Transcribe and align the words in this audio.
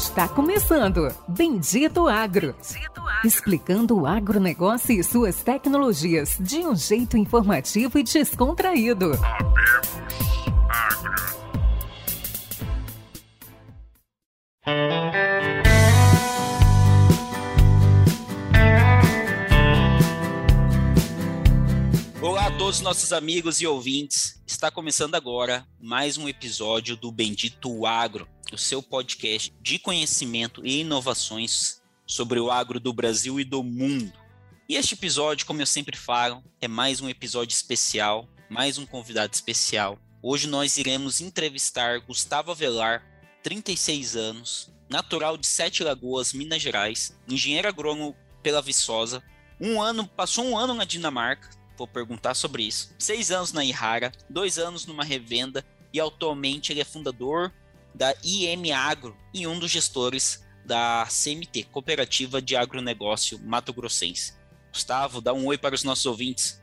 Está 0.00 0.26
começando 0.26 1.14
Bendito 1.28 2.08
Agro. 2.08 2.54
Bendito 2.54 3.00
Agro. 3.02 3.20
Explicando 3.22 4.00
o 4.00 4.06
agronegócio 4.06 4.98
e 4.98 5.04
suas 5.04 5.42
tecnologias 5.42 6.38
de 6.40 6.60
um 6.60 6.74
jeito 6.74 7.18
informativo 7.18 7.98
e 7.98 8.02
descontraído. 8.02 9.10
Olá 22.22 22.46
a 22.46 22.50
todos 22.56 22.80
nossos 22.80 23.12
amigos 23.12 23.60
e 23.60 23.66
ouvintes. 23.66 24.42
Está 24.46 24.70
começando 24.70 25.14
agora 25.14 25.66
mais 25.78 26.16
um 26.16 26.26
episódio 26.26 26.96
do 26.96 27.12
Bendito 27.12 27.84
Agro 27.84 28.26
o 28.54 28.58
seu 28.58 28.82
podcast 28.82 29.54
de 29.60 29.78
conhecimento 29.78 30.64
e 30.66 30.80
inovações 30.80 31.80
sobre 32.06 32.40
o 32.40 32.50
agro 32.50 32.80
do 32.80 32.92
Brasil 32.92 33.38
e 33.38 33.44
do 33.44 33.62
mundo. 33.62 34.12
E 34.68 34.76
este 34.76 34.94
episódio, 34.94 35.46
como 35.46 35.62
eu 35.62 35.66
sempre 35.66 35.96
falo, 35.96 36.42
é 36.60 36.68
mais 36.68 37.00
um 37.00 37.08
episódio 37.08 37.54
especial, 37.54 38.28
mais 38.48 38.78
um 38.78 38.86
convidado 38.86 39.34
especial. 39.34 39.98
Hoje 40.22 40.48
nós 40.48 40.76
iremos 40.76 41.20
entrevistar 41.20 42.00
Gustavo 42.00 42.50
Avelar, 42.50 43.04
36 43.42 44.16
anos, 44.16 44.72
natural 44.88 45.36
de 45.36 45.46
Sete 45.46 45.82
Lagoas, 45.82 46.32
Minas 46.32 46.60
Gerais, 46.60 47.16
engenheiro 47.28 47.68
agrônomo 47.68 48.16
pela 48.42 48.60
Viçosa. 48.60 49.22
Um 49.60 49.80
ano, 49.80 50.06
passou 50.06 50.44
um 50.44 50.58
ano 50.58 50.74
na 50.74 50.84
Dinamarca, 50.84 51.50
vou 51.76 51.86
perguntar 51.86 52.34
sobre 52.34 52.64
isso. 52.64 52.94
Seis 52.98 53.30
anos 53.30 53.52
na 53.52 53.64
Ihara, 53.64 54.12
dois 54.28 54.58
anos 54.58 54.84
numa 54.84 55.04
revenda 55.04 55.64
e 55.92 56.00
atualmente 56.00 56.72
ele 56.72 56.80
é 56.80 56.84
fundador 56.84 57.52
da 57.94 58.14
IM 58.22 58.72
Agro 58.72 59.16
e 59.32 59.46
um 59.46 59.58
dos 59.58 59.70
gestores 59.70 60.44
da 60.64 61.06
CMT, 61.06 61.64
Cooperativa 61.64 62.40
de 62.40 62.56
Agronegócio 62.56 63.38
Mato 63.42 63.72
Grossense. 63.72 64.34
Gustavo, 64.72 65.20
dá 65.20 65.32
um 65.32 65.46
oi 65.46 65.58
para 65.58 65.74
os 65.74 65.84
nossos 65.84 66.06
ouvintes. 66.06 66.62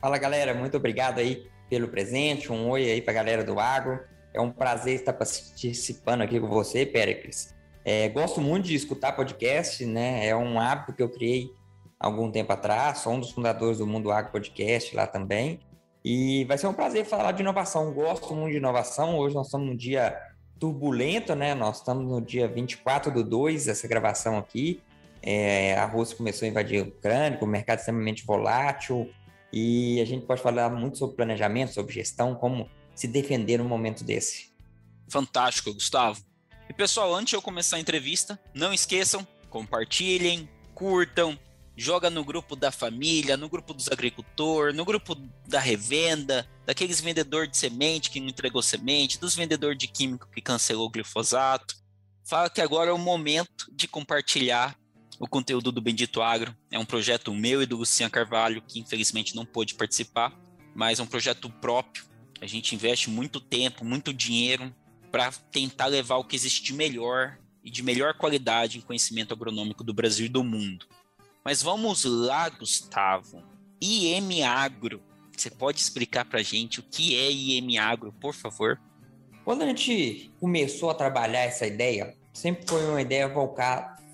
Fala 0.00 0.18
galera, 0.18 0.54
muito 0.54 0.76
obrigado 0.76 1.18
aí 1.18 1.46
pelo 1.68 1.88
presente, 1.88 2.50
um 2.50 2.68
oi 2.70 2.90
aí 2.90 3.00
para 3.00 3.12
a 3.12 3.14
galera 3.14 3.44
do 3.44 3.60
agro. 3.60 4.00
É 4.34 4.40
um 4.40 4.50
prazer 4.50 4.94
estar 4.94 5.12
participando 5.12 6.22
aqui 6.22 6.40
com 6.40 6.48
você, 6.48 6.86
Péricles. 6.86 7.54
É, 7.84 8.08
gosto 8.08 8.40
muito 8.40 8.66
de 8.68 8.74
escutar 8.74 9.12
podcast, 9.12 9.84
né? 9.84 10.26
É 10.26 10.34
um 10.34 10.58
hábito 10.58 10.92
que 10.92 11.02
eu 11.02 11.08
criei 11.08 11.50
algum 11.98 12.30
tempo 12.30 12.52
atrás, 12.52 12.98
sou 12.98 13.12
um 13.12 13.20
dos 13.20 13.30
fundadores 13.30 13.78
do 13.78 13.86
Mundo 13.86 14.10
Agro 14.10 14.32
Podcast 14.32 14.94
lá 14.96 15.06
também. 15.06 15.60
E 16.04 16.44
vai 16.46 16.58
ser 16.58 16.66
um 16.66 16.74
prazer 16.74 17.04
falar 17.04 17.32
de 17.32 17.42
inovação. 17.42 17.92
Gosto 17.92 18.34
muito 18.34 18.52
de 18.52 18.58
inovação. 18.58 19.16
Hoje 19.18 19.34
nós 19.34 19.46
estamos 19.46 19.68
num 19.68 19.76
dia 19.76 20.18
turbulento, 20.62 21.34
né? 21.34 21.56
Nós 21.56 21.78
estamos 21.78 22.08
no 22.08 22.20
dia 22.20 22.46
24 22.46 23.12
do 23.12 23.24
2, 23.24 23.66
essa 23.66 23.88
gravação 23.88 24.38
aqui. 24.38 24.80
É, 25.20 25.74
a 25.74 25.84
Rússia 25.84 26.16
começou 26.16 26.46
a 26.46 26.48
invadir 26.48 26.78
a 26.78 26.84
Ucrânia, 26.84 27.36
o 27.42 27.46
mercado 27.48 27.80
extremamente 27.80 28.24
volátil, 28.24 29.12
e 29.52 30.00
a 30.00 30.04
gente 30.04 30.24
pode 30.24 30.40
falar 30.40 30.70
muito 30.70 30.98
sobre 30.98 31.16
planejamento, 31.16 31.74
sobre 31.74 31.92
gestão, 31.92 32.36
como 32.36 32.70
se 32.94 33.08
defender 33.08 33.58
num 33.58 33.66
momento 33.66 34.04
desse. 34.04 34.52
Fantástico, 35.08 35.74
Gustavo. 35.74 36.22
E 36.70 36.72
pessoal, 36.72 37.12
antes 37.12 37.30
de 37.30 37.36
eu 37.36 37.42
começar 37.42 37.78
a 37.78 37.80
entrevista, 37.80 38.38
não 38.54 38.72
esqueçam, 38.72 39.26
compartilhem, 39.50 40.48
curtam, 40.76 41.36
joga 41.76 42.10
no 42.10 42.24
grupo 42.24 42.54
da 42.54 42.70
família, 42.70 43.36
no 43.36 43.48
grupo 43.48 43.72
dos 43.72 43.90
agricultores, 43.90 44.76
no 44.76 44.84
grupo 44.84 45.14
da 45.46 45.58
revenda, 45.58 46.48
daqueles 46.66 47.00
vendedor 47.00 47.46
de 47.46 47.56
semente 47.56 48.10
que 48.10 48.20
não 48.20 48.28
entregou 48.28 48.62
semente, 48.62 49.18
dos 49.18 49.34
vendedores 49.34 49.78
de 49.78 49.88
químico 49.88 50.28
que 50.30 50.40
cancelou 50.40 50.86
o 50.86 50.90
glifosato. 50.90 51.74
Fala 52.24 52.50
que 52.50 52.60
agora 52.60 52.90
é 52.90 52.92
o 52.92 52.98
momento 52.98 53.66
de 53.72 53.88
compartilhar 53.88 54.76
o 55.18 55.26
conteúdo 55.26 55.72
do 55.72 55.80
Bendito 55.80 56.20
Agro. 56.20 56.54
É 56.70 56.78
um 56.78 56.84
projeto 56.84 57.32
meu 57.32 57.62
e 57.62 57.66
do 57.66 57.76
Luciano 57.76 58.10
Carvalho, 58.10 58.62
que 58.62 58.80
infelizmente 58.80 59.34
não 59.34 59.44
pôde 59.44 59.74
participar, 59.74 60.32
mas 60.74 60.98
é 60.98 61.02
um 61.02 61.06
projeto 61.06 61.48
próprio. 61.48 62.04
A 62.40 62.46
gente 62.46 62.74
investe 62.74 63.08
muito 63.08 63.40
tempo, 63.40 63.84
muito 63.84 64.12
dinheiro 64.12 64.74
para 65.10 65.30
tentar 65.30 65.86
levar 65.86 66.16
o 66.16 66.24
que 66.24 66.34
existe 66.34 66.62
de 66.62 66.72
melhor 66.72 67.38
e 67.62 67.70
de 67.70 67.82
melhor 67.82 68.14
qualidade 68.14 68.78
em 68.78 68.80
conhecimento 68.80 69.32
agronômico 69.32 69.84
do 69.84 69.94
Brasil 69.94 70.26
e 70.26 70.28
do 70.28 70.42
mundo. 70.42 70.86
Mas 71.44 71.62
vamos 71.62 72.04
lá, 72.04 72.48
Gustavo. 72.48 73.42
IM 73.80 74.42
Agro. 74.44 75.02
Você 75.36 75.50
pode 75.50 75.80
explicar 75.80 76.24
para 76.24 76.38
a 76.38 76.42
gente 76.42 76.78
o 76.78 76.82
que 76.84 77.16
é 77.16 77.30
IM 77.30 77.78
Agro, 77.78 78.12
por 78.12 78.32
favor? 78.32 78.80
Quando 79.44 79.62
a 79.62 79.66
gente 79.66 80.32
começou 80.38 80.90
a 80.90 80.94
trabalhar 80.94 81.40
essa 81.40 81.66
ideia, 81.66 82.14
sempre 82.32 82.64
foi 82.66 82.86
uma 82.86 83.02
ideia 83.02 83.28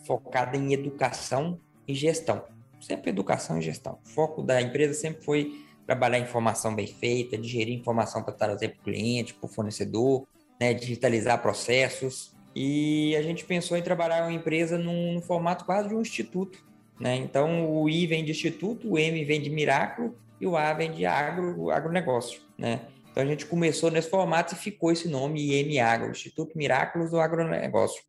focada 0.07 0.57
em 0.57 0.73
educação 0.73 1.61
e 1.87 1.95
gestão. 1.95 2.45
Sempre 2.81 3.11
educação 3.11 3.59
e 3.59 3.63
gestão. 3.63 3.99
O 4.07 4.09
foco 4.09 4.43
da 4.43 4.63
empresa 4.63 4.95
sempre 4.95 5.23
foi 5.23 5.67
trabalhar 5.87 6.19
informação 6.19 6.75
bem 6.75 6.87
feita, 6.87 7.37
digerir 7.37 7.79
informação 7.79 8.23
para 8.23 8.33
trazer 8.33 8.71
para 8.71 8.81
o 8.81 8.85
cliente, 8.85 9.35
para 9.35 9.47
o 9.47 9.53
fornecedor, 9.53 10.27
né, 10.59 10.73
digitalizar 10.73 11.43
processos. 11.43 12.35
E 12.55 13.15
a 13.17 13.23
gente 13.23 13.45
pensou 13.45 13.77
em 13.77 13.83
trabalhar 13.83 14.23
uma 14.23 14.33
empresa 14.33 14.79
num, 14.79 15.15
num 15.15 15.21
formato 15.21 15.67
quase 15.67 15.89
de 15.89 15.95
um 15.95 16.01
instituto, 16.01 16.67
né? 17.01 17.17
Então, 17.17 17.71
o 17.71 17.89
I 17.89 18.07
vem 18.07 18.25
de 18.25 18.33
instituto, 18.33 18.91
o 18.91 18.99
M 18.99 19.25
vem 19.25 19.41
de 19.41 19.51
Miraculo 19.51 20.17
e 20.41 20.47
o 20.47 20.57
A 20.57 20.73
vem 20.73 20.91
de 20.91 21.07
agro, 21.07 21.71
agronegócio. 21.71 22.41
Né? 22.57 22.81
Então, 23.11 23.23
a 23.23 23.27
gente 23.27 23.47
começou 23.47 23.91
nesse 23.91 24.11
formato 24.11 24.55
e 24.55 24.59
ficou 24.59 24.93
esse 24.93 25.09
nome 25.09 25.41
IM 25.41 25.79
Agro, 25.81 26.11
Instituto 26.11 26.57
Miraculos 26.57 27.11
do 27.11 27.21
Agronegócio. 27.21 28.03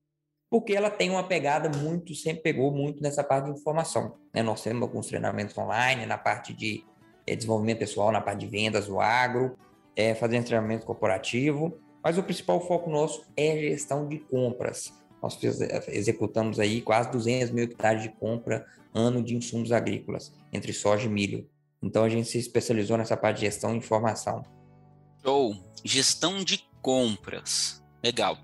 Porque 0.49 0.73
ela 0.73 0.89
tem 0.89 1.11
uma 1.11 1.23
pegada 1.23 1.69
muito, 1.77 2.15
sempre 2.15 2.41
pegou 2.41 2.71
muito 2.71 3.03
nessa 3.03 3.23
parte 3.23 3.45
de 3.45 3.59
informação. 3.59 4.17
Né? 4.33 4.41
Nós 4.41 4.63
temos 4.63 4.81
alguns 4.81 5.07
treinamentos 5.07 5.55
online 5.57 6.05
na 6.05 6.17
parte 6.17 6.53
de 6.53 6.83
é, 7.27 7.35
desenvolvimento 7.35 7.79
pessoal, 7.79 8.11
na 8.11 8.21
parte 8.21 8.39
de 8.39 8.47
vendas 8.47 8.87
do 8.87 8.99
agro, 8.99 9.55
é, 9.95 10.15
fazendo 10.15 10.45
treinamento 10.45 10.85
corporativo, 10.85 11.77
mas 12.03 12.17
o 12.17 12.23
principal 12.23 12.59
foco 12.65 12.89
nosso 12.89 13.25
é 13.37 13.57
gestão 13.59 14.07
de 14.07 14.17
compras. 14.17 14.93
Nós 15.21 15.35
fiz, 15.35 15.59
executamos 15.87 16.59
aí 16.59 16.81
quase 16.81 17.11
200 17.11 17.51
mil 17.51 17.65
hectares 17.65 18.03
de 18.03 18.09
compra 18.09 18.65
ano 18.93 19.21
de 19.21 19.35
insumos 19.35 19.71
agrícolas, 19.71 20.33
entre 20.51 20.73
soja 20.73 21.05
e 21.05 21.09
milho. 21.09 21.47
Então 21.81 22.03
a 22.03 22.09
gente 22.09 22.27
se 22.27 22.37
especializou 22.37 22.97
nessa 22.97 23.15
parte 23.15 23.37
de 23.37 23.45
gestão 23.45 23.73
e 23.73 23.77
informação. 23.77 24.43
Ou 25.23 25.55
gestão 25.83 26.43
de 26.43 26.63
compras. 26.81 27.83
Legal. 28.03 28.37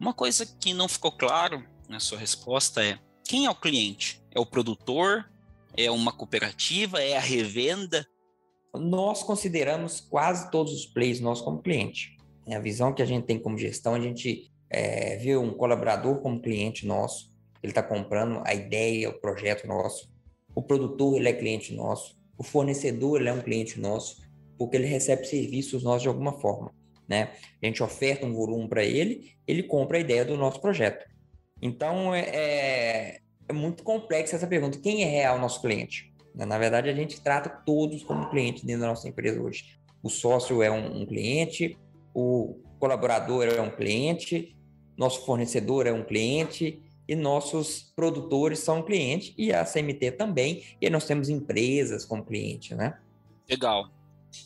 Uma 0.00 0.12
coisa 0.12 0.44
que 0.46 0.74
não 0.74 0.88
ficou 0.88 1.12
claro 1.12 1.64
na 1.88 2.00
sua 2.00 2.18
resposta 2.18 2.84
é: 2.84 2.98
quem 3.24 3.46
é 3.46 3.50
o 3.50 3.54
cliente? 3.54 4.22
É 4.30 4.40
o 4.40 4.46
produtor? 4.46 5.30
É 5.76 5.90
uma 5.90 6.12
cooperativa? 6.12 7.00
É 7.00 7.16
a 7.16 7.20
revenda? 7.20 8.06
Nós 8.74 9.22
consideramos 9.22 10.00
quase 10.00 10.50
todos 10.50 10.72
os 10.72 10.86
players 10.86 11.20
nossos 11.20 11.44
como 11.44 11.62
cliente. 11.62 12.16
A 12.50 12.58
visão 12.58 12.92
que 12.92 13.02
a 13.02 13.06
gente 13.06 13.24
tem 13.24 13.38
como 13.38 13.56
gestão, 13.56 13.94
a 13.94 14.00
gente 14.00 14.51
é, 14.72 15.38
um 15.38 15.52
colaborador 15.52 16.20
como 16.20 16.40
cliente 16.40 16.86
nosso, 16.86 17.30
ele 17.62 17.70
está 17.70 17.82
comprando 17.82 18.42
a 18.44 18.54
ideia, 18.54 19.08
o 19.08 19.20
projeto 19.20 19.66
nosso. 19.66 20.10
O 20.54 20.62
produtor, 20.62 21.16
ele 21.16 21.28
é 21.28 21.32
cliente 21.32 21.74
nosso. 21.74 22.18
O 22.36 22.42
fornecedor, 22.42 23.20
ele 23.20 23.28
é 23.28 23.32
um 23.32 23.40
cliente 23.40 23.78
nosso, 23.78 24.22
porque 24.58 24.76
ele 24.76 24.86
recebe 24.86 25.24
serviços 25.24 25.82
nossos 25.82 26.02
de 26.02 26.08
alguma 26.08 26.32
forma. 26.40 26.74
Né? 27.08 27.30
A 27.62 27.66
gente 27.66 27.82
oferta 27.82 28.26
um 28.26 28.34
volume 28.34 28.68
para 28.68 28.82
ele, 28.82 29.32
ele 29.46 29.62
compra 29.62 29.98
a 29.98 30.00
ideia 30.00 30.24
do 30.24 30.36
nosso 30.36 30.60
projeto. 30.60 31.04
Então, 31.60 32.12
é, 32.12 32.20
é, 32.20 33.18
é 33.48 33.52
muito 33.52 33.84
complexa 33.84 34.34
essa 34.34 34.46
pergunta. 34.46 34.80
Quem 34.80 35.02
é 35.04 35.06
real 35.06 35.38
nosso 35.38 35.60
cliente? 35.60 36.12
Na 36.34 36.58
verdade, 36.58 36.88
a 36.88 36.94
gente 36.94 37.20
trata 37.20 37.48
todos 37.48 38.02
como 38.02 38.30
clientes 38.30 38.64
dentro 38.64 38.82
da 38.82 38.88
nossa 38.88 39.08
empresa 39.08 39.40
hoje. 39.40 39.78
O 40.02 40.08
sócio 40.08 40.62
é 40.62 40.70
um, 40.70 41.02
um 41.02 41.06
cliente, 41.06 41.78
o 42.14 42.58
colaborador 42.80 43.44
é 43.44 43.60
um 43.60 43.70
cliente, 43.70 44.56
nosso 45.02 45.26
fornecedor 45.26 45.86
é 45.86 45.92
um 45.92 46.04
cliente, 46.04 46.80
e 47.08 47.16
nossos 47.16 47.92
produtores 47.96 48.60
são 48.60 48.82
clientes 48.82 49.34
e 49.36 49.52
a 49.52 49.64
CMT 49.64 50.12
também, 50.12 50.64
e 50.80 50.88
nós 50.88 51.04
temos 51.04 51.28
empresas 51.28 52.04
como 52.04 52.24
cliente, 52.24 52.74
né? 52.74 52.96
Legal. 53.50 53.90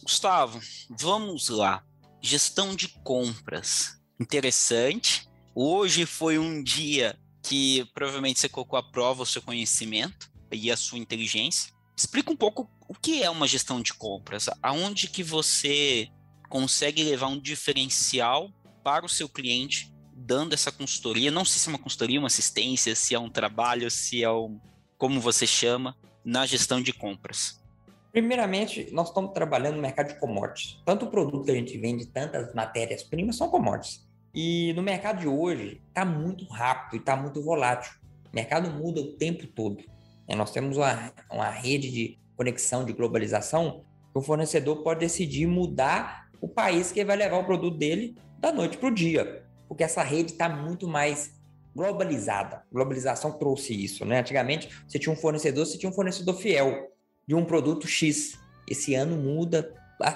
Gustavo, 0.03 0.58
vamos 0.88 1.50
lá. 1.50 1.85
Gestão 2.23 2.75
de 2.75 2.88
compras. 3.05 4.00
Interessante. 4.19 5.29
Hoje 5.55 6.06
foi 6.06 6.38
um 6.38 6.62
dia 6.62 7.17
que 7.43 7.85
provavelmente 7.94 8.41
você 8.41 8.49
colocou 8.49 8.79
à 8.79 8.82
prova 8.82 9.23
o 9.23 9.26
seu 9.26 9.43
conhecimento 9.43 10.31
e 10.50 10.70
a 10.70 10.76
sua 10.76 10.99
inteligência. 10.99 11.73
Explica 11.94 12.32
um 12.32 12.37
pouco 12.37 12.69
o 12.88 12.94
que 12.94 13.23
é 13.23 13.29
uma 13.29 13.47
gestão 13.47 13.82
de 13.82 13.93
compras. 13.93 14.49
Aonde 14.62 15.08
que 15.08 15.23
você 15.23 16.08
consegue 16.49 17.05
levar 17.05 17.29
um 17.29 17.38
diferencial 17.38 18.50
para 18.82 19.05
o 19.05 19.08
seu 19.08 19.29
cliente 19.29 19.94
dando 20.26 20.52
essa 20.52 20.73
consultoria. 20.73 21.31
Não 21.31 21.44
sei 21.44 21.61
se 21.61 21.69
é 21.69 21.73
uma 21.73 21.78
consultoria, 21.78 22.19
uma 22.19 22.26
assistência, 22.26 22.94
se 22.96 23.14
é 23.14 23.19
um 23.19 23.31
trabalho, 23.31 23.90
se 23.90 24.25
é 24.25 24.31
um. 24.31 24.61
como 24.99 25.20
você 25.20 25.46
chama, 25.46 25.96
na 26.25 26.44
gestão 26.44 26.82
de 26.82 26.93
compras. 26.93 27.62
Primeiramente, 28.11 28.88
nós 28.93 29.08
estamos 29.08 29.32
trabalhando 29.32 29.76
no 29.76 29.82
mercado 29.82 30.08
de 30.08 30.19
commodities. 30.19 30.78
Tanto 30.84 31.05
o 31.05 31.11
produto 31.11 31.44
que 31.44 31.50
a 31.50 31.55
gente 31.55 31.78
vende, 31.78 32.06
tantas 32.06 32.52
matérias-primas 32.55 33.37
são 33.37 33.49
commodities. 33.49 34.05
E 34.34 34.73
no 34.75 34.82
mercado 34.82 35.20
de 35.20 35.28
hoje 35.28 35.81
está 35.88 36.05
muito 36.05 36.44
rápido 36.46 36.96
e 36.96 36.99
está 36.99 37.14
muito 37.14 37.43
volátil. 37.43 37.93
O 38.32 38.34
mercado 38.34 38.70
muda 38.70 39.00
o 39.00 39.12
tempo 39.17 39.46
todo. 39.46 39.82
Né? 40.29 40.34
Nós 40.34 40.50
temos 40.50 40.76
uma, 40.76 41.12
uma 41.31 41.50
rede 41.50 41.90
de 41.90 42.19
conexão, 42.37 42.84
de 42.84 42.93
globalização, 42.93 43.84
que 44.12 44.19
o 44.19 44.22
fornecedor 44.22 44.82
pode 44.82 45.00
decidir 45.00 45.46
mudar 45.46 46.29
o 46.40 46.49
país 46.49 46.90
que 46.90 47.05
vai 47.05 47.17
levar 47.17 47.38
o 47.38 47.44
produto 47.44 47.76
dele 47.76 48.17
da 48.38 48.52
noite 48.52 48.76
para 48.76 48.88
o 48.88 48.94
dia, 48.94 49.45
porque 49.69 49.85
essa 49.85 50.03
rede 50.03 50.33
está 50.33 50.49
muito 50.49 50.87
mais 50.87 51.35
globalizada. 51.75 52.63
Globalização 52.73 53.33
trouxe 53.33 53.73
isso, 53.75 54.05
né? 54.05 54.21
Antigamente 54.21 54.71
você 54.89 54.99
tinha 54.99 55.13
um 55.13 55.17
fornecedor, 55.17 55.67
você 55.67 55.77
tinha 55.77 55.91
um 55.91 55.95
fornecedor 55.95 56.35
fiel 56.35 56.91
de 57.27 57.35
um 57.35 57.45
produto 57.45 57.87
X. 57.87 58.39
Esse 58.69 58.95
ano 58.95 59.17
muda, 59.17 59.73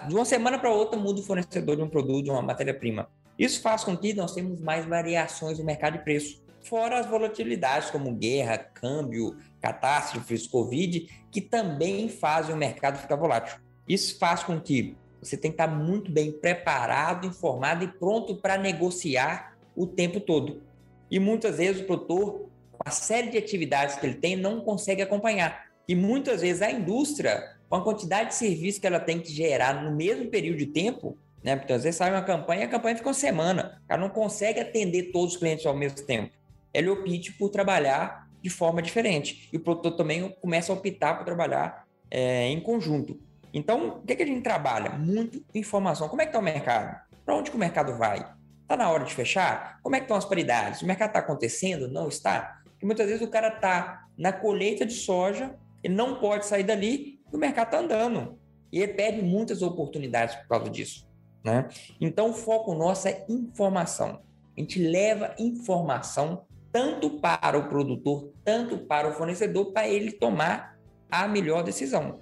de 0.09 0.15
uma 0.15 0.25
semana 0.25 0.59
para 0.59 0.71
outra 0.71 0.99
muda 0.99 1.21
o 1.21 1.23
fornecedor 1.23 1.77
de 1.77 1.83
um 1.83 1.89
produto, 1.89 2.25
de 2.25 2.31
uma 2.31 2.43
matéria-prima. 2.43 3.09
Isso 3.39 3.61
faz 3.63 3.85
com 3.85 3.97
que 3.97 4.13
nós 4.15 4.35
temos 4.35 4.61
mais 4.61 4.85
variações 4.87 5.59
no 5.59 5.65
mercado 5.65 5.99
de 5.99 6.05
preço, 6.05 6.43
fora 6.63 6.99
as 6.99 7.07
volatilidades 7.07 7.91
como 7.91 8.15
guerra, 8.15 8.59
câmbio, 8.59 9.37
catástrofes, 9.61 10.47
Covid, 10.47 11.09
que 11.31 11.41
também 11.41 12.09
fazem 12.09 12.55
o 12.55 12.59
mercado 12.59 12.99
ficar 12.99 13.17
volátil. 13.17 13.59
Isso 13.89 14.19
faz 14.19 14.43
com 14.43 14.61
que 14.61 14.97
você 15.23 15.37
tenha 15.37 15.53
que 15.53 15.63
estar 15.63 15.69
muito 15.69 16.11
bem 16.11 16.33
preparado, 16.33 17.27
informado 17.27 17.85
e 17.85 17.89
pronto 17.89 18.37
para 18.37 18.57
negociar 18.57 19.57
o 19.77 19.87
tempo 19.87 20.21
todo. 20.21 20.63
E 21.11 21.19
muitas 21.19 21.57
vezes 21.57 21.83
o 21.83 21.85
produtor, 21.85 22.49
com 22.73 22.83
a 22.85 22.91
série 22.91 23.31
de 23.31 23.39
atividades 23.39 23.97
que 23.97 24.07
ele 24.07 24.15
tem, 24.15 24.37
não 24.37 24.61
consegue 24.61 25.03
acompanhar. 25.03 25.67
E 25.87 25.95
muitas 25.95 26.41
vezes 26.41 26.63
a 26.63 26.71
indústria, 26.71 27.57
com 27.69 27.77
a 27.77 27.83
quantidade 27.83 28.31
de 28.31 28.35
serviço 28.37 28.81
que 28.81 28.87
ela 28.87 29.01
tem 29.01 29.21
que 29.21 29.33
gerar 29.33 29.83
no 29.83 29.95
mesmo 29.95 30.31
período 30.31 30.59
de 30.59 30.67
tempo, 30.67 31.19
né? 31.43 31.57
Porque 31.57 31.73
às 31.73 31.83
vezes 31.83 31.97
sai 31.97 32.11
uma 32.11 32.23
campanha 32.23 32.63
e 32.63 32.65
a 32.65 32.69
campanha 32.69 32.97
fica 32.97 33.09
uma 33.09 33.15
semana. 33.15 33.81
Cara 33.89 34.01
não 34.01 34.09
consegue 34.09 34.61
atender 34.61 35.11
todos 35.11 35.35
os 35.35 35.39
clientes 35.39 35.67
ao 35.67 35.75
mesmo 35.75 36.05
tempo. 36.07 36.33
Ele 36.73 36.89
opte 36.89 37.33
por 37.33 37.49
trabalhar 37.49 38.29
de 38.43 38.49
forma 38.49 38.81
diferente. 38.81 39.49
E 39.53 39.57
o 39.57 39.61
produtor 39.61 39.97
também 39.97 40.29
começa 40.41 40.73
a 40.73 40.77
optar 40.77 41.15
por 41.15 41.25
trabalhar 41.25 41.87
é, 42.11 42.47
em 42.49 42.61
conjunto. 42.61 43.19
Então, 43.53 43.99
o 43.99 44.03
que, 44.03 44.13
é 44.13 44.17
que 44.17 44.23
a 44.23 44.27
gente 44.27 44.43
trabalha? 44.43 44.91
Muito 44.91 45.45
informação. 45.55 46.09
Como 46.09 46.23
é 46.23 46.25
que 46.25 46.31
está 46.31 46.39
o 46.39 46.43
mercado? 46.43 47.01
Para 47.25 47.37
onde 47.37 47.51
que 47.51 47.57
o 47.57 47.61
mercado 47.61 47.97
vai? 47.97 48.27
Está 48.63 48.77
na 48.77 48.89
hora 48.89 49.05
de 49.05 49.15
fechar? 49.15 49.81
Como 49.83 49.97
é 49.97 49.99
que 49.99 50.05
estão 50.05 50.17
as 50.17 50.25
paridades? 50.25 50.83
O 50.83 50.87
mercado 50.87 51.09
está 51.09 51.19
acontecendo? 51.19 51.89
Não 51.89 52.09
está? 52.09 52.61
Porque 52.65 52.87
muitas 52.87 53.07
vezes 53.07 53.23
o 53.23 53.31
cara 53.31 53.49
está 53.49 54.07
na 54.17 54.33
colheita 54.33 54.87
de 54.87 54.95
soja, 54.95 55.55
ele 55.83 55.95
não 55.95 56.21
pode 56.21 56.47
sair 56.47 56.63
dali 56.63 57.21
e 57.33 57.37
o 57.37 57.39
mercado 57.39 57.67
está 57.67 57.79
andando. 57.81 58.39
E 58.73 58.81
ele 58.81 58.95
perde 58.95 59.23
muitas 59.23 59.63
oportunidades 59.63 60.37
por 60.37 60.49
causa 60.49 60.71
disso. 60.71 61.09
Né? 61.45 61.67
Então, 62.01 62.31
o 62.31 62.35
foco 62.35 62.75
nosso 62.75 63.09
é 63.09 63.25
informação. 63.29 64.23
A 64.57 64.61
gente 64.61 64.81
leva 64.81 65.35
informação 65.39 66.45
tanto 66.71 67.19
para 67.19 67.59
o 67.59 67.69
produtor, 67.69 68.33
tanto 68.45 68.79
para 68.79 69.09
o 69.09 69.13
fornecedor, 69.13 69.73
para 69.73 69.89
ele 69.89 70.13
tomar 70.13 70.79
a 71.11 71.27
melhor 71.27 71.65
decisão. 71.65 72.21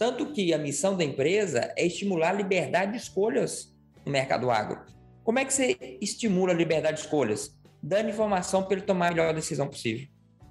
Tanto 0.00 0.32
que 0.32 0.54
a 0.54 0.56
missão 0.56 0.96
da 0.96 1.04
empresa 1.04 1.74
é 1.76 1.84
estimular 1.84 2.30
a 2.30 2.32
liberdade 2.32 2.92
de 2.92 2.96
escolhas 2.96 3.76
no 4.02 4.10
mercado 4.10 4.50
agro. 4.50 4.80
Como 5.22 5.38
é 5.38 5.44
que 5.44 5.52
você 5.52 5.98
estimula 6.00 6.52
a 6.52 6.56
liberdade 6.56 6.96
de 6.96 7.02
escolhas? 7.02 7.54
Dando 7.82 8.08
informação 8.08 8.62
para 8.62 8.76
ele 8.76 8.86
tomar 8.86 9.08
a 9.08 9.10
melhor 9.10 9.34
decisão 9.34 9.68
possível. 9.68 10.08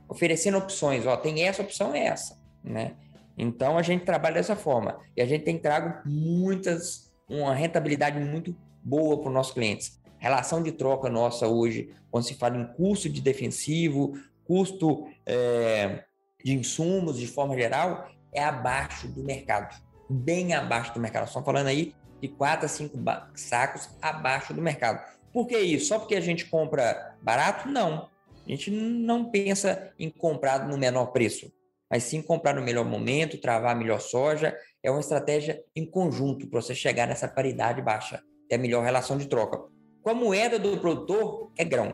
Oferecendo 0.08 0.60
opções, 0.60 1.08
ó, 1.08 1.18
tem 1.18 1.48
essa 1.48 1.64
opção, 1.64 1.96
é 1.96 2.06
essa, 2.06 2.40
né? 2.64 2.94
Então 3.36 3.76
a 3.76 3.82
gente 3.82 4.06
trabalha 4.06 4.36
dessa 4.36 4.56
forma 4.56 5.00
e 5.18 5.22
a 5.22 5.26
gente 5.26 5.46
tem 5.46 5.58
trago 5.58 6.08
muitas, 6.08 7.12
uma 7.28 7.56
rentabilidade 7.56 8.20
muito 8.20 8.56
boa 8.84 9.18
para 9.18 9.30
os 9.30 9.34
nossos 9.34 9.54
clientes. 9.54 10.00
Relação 10.20 10.62
de 10.62 10.74
troca 10.74 11.10
nossa 11.10 11.48
hoje, 11.48 11.90
quando 12.12 12.24
se 12.24 12.36
fala 12.36 12.56
em 12.56 12.68
custo 12.76 13.10
de 13.10 13.20
defensivo, 13.20 14.14
custo 14.44 15.08
é, 15.26 16.04
de 16.46 16.54
insumos 16.54 17.18
de 17.18 17.26
forma 17.26 17.56
geral, 17.56 18.12
é 18.34 18.44
abaixo 18.44 19.08
do 19.08 19.24
mercado, 19.24 19.76
bem 20.10 20.54
abaixo 20.54 20.94
do 20.94 21.00
mercado. 21.00 21.28
Estamos 21.28 21.46
falando 21.46 21.68
aí 21.68 21.94
de 22.22 22.28
4 22.28 22.66
a 22.66 22.70
5 22.70 22.98
sacos 23.36 23.90
abaixo 24.02 24.54
do 24.54 24.62
mercado. 24.62 25.04
Por 25.32 25.48
que 25.48 25.58
isso? 25.58 25.88
Só 25.88 26.00
porque 26.00 26.16
a 26.16 26.22
gente 26.22 26.46
compra 26.46 27.16
barato? 27.22 27.68
Não. 27.68 28.10
A 28.46 28.50
gente 28.50 28.72
não 28.72 29.30
pensa 29.30 29.94
em 30.00 30.10
comprar 30.10 30.68
no 30.68 30.78
menor 30.78 31.08
preço, 31.08 31.52
mas 31.90 32.04
sim 32.04 32.22
comprar 32.22 32.56
no 32.56 32.62
melhor 32.62 32.86
momento, 32.86 33.40
travar 33.40 33.76
a 33.76 33.80
melhor 33.80 34.02
soja. 34.02 34.58
É 34.82 34.90
uma 34.90 35.00
estratégia 35.00 35.64
em 35.76 35.86
conjunto 35.86 36.48
para 36.48 36.62
você 36.62 36.74
chegar 36.74 37.08
nessa 37.08 37.28
paridade 37.28 37.82
baixa, 37.82 38.24
ter 38.48 38.56
a 38.56 38.58
melhor 38.58 38.84
relação 38.84 39.18
de 39.18 39.28
troca. 39.28 39.60
Com 40.02 40.10
a 40.10 40.14
moeda 40.14 40.58
do 40.58 40.78
produtor, 40.78 41.52
é 41.58 41.64
grão. 41.64 41.94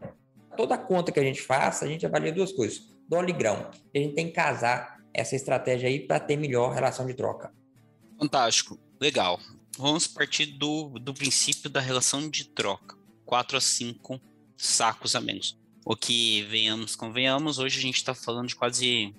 Toda 0.55 0.77
conta 0.77 1.11
que 1.11 1.19
a 1.19 1.23
gente 1.23 1.41
faça, 1.41 1.83
a 1.83 1.87
gente 1.87 2.05
avalia 2.05 2.31
duas 2.31 2.53
coisas: 2.53 2.79
dólar 3.09 3.29
e 3.29 3.33
grão. 3.33 3.69
A 3.93 3.97
gente 3.97 4.15
tem 4.15 4.27
que 4.27 4.33
casar 4.33 4.94
essa 5.15 5.35
estratégia 5.35 5.87
aí 5.87 5.99
para 5.99 6.19
ter 6.19 6.35
melhor 6.35 6.73
relação 6.73 7.05
de 7.05 7.13
troca. 7.13 7.53
Fantástico, 8.19 8.79
legal. 8.99 9.39
Vamos 9.77 10.07
partir 10.07 10.45
do, 10.45 10.89
do 10.99 11.13
princípio 11.13 11.69
da 11.69 11.79
relação 11.79 12.29
de 12.29 12.45
troca. 12.45 12.97
4 13.25 13.57
a 13.57 13.61
5 13.61 14.21
sacos 14.57 15.15
a 15.15 15.21
menos. 15.21 15.57
O 15.85 15.95
que 15.95 16.43
venhamos, 16.43 16.95
convenhamos, 16.95 17.59
hoje 17.59 17.79
a 17.79 17.81
gente 17.81 17.97
está 17.97 18.13
falando 18.13 18.47
de 18.47 18.55
quase, 18.55 19.13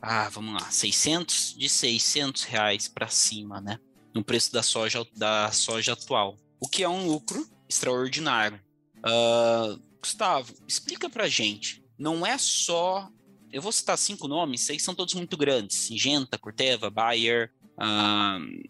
ah, 0.00 0.28
vamos 0.28 0.60
lá, 0.60 0.70
600, 0.70 1.56
de 1.58 1.68
600 1.68 2.44
reais 2.44 2.88
para 2.88 3.08
cima, 3.08 3.60
né? 3.60 3.78
No 4.14 4.22
preço 4.22 4.52
da 4.52 4.62
soja, 4.62 5.06
da 5.16 5.50
soja 5.50 5.94
atual. 5.94 6.36
O 6.60 6.68
que 6.68 6.82
é 6.82 6.88
um 6.88 7.06
lucro 7.06 7.46
extraordinário. 7.68 8.60
Uh, 8.98 9.80
Gustavo, 10.00 10.52
explica 10.68 11.08
para 11.08 11.28
gente. 11.28 11.82
Não 11.98 12.26
é 12.26 12.36
só 12.38 13.08
eu 13.52 13.60
vou 13.60 13.70
citar 13.70 13.98
cinco 13.98 14.26
nomes, 14.26 14.62
seis 14.62 14.82
são 14.82 14.94
todos 14.94 15.14
muito 15.14 15.36
grandes: 15.36 15.76
Singenta, 15.76 16.38
Corteva, 16.38 16.88
Bayer, 16.88 17.52
um, 17.78 18.62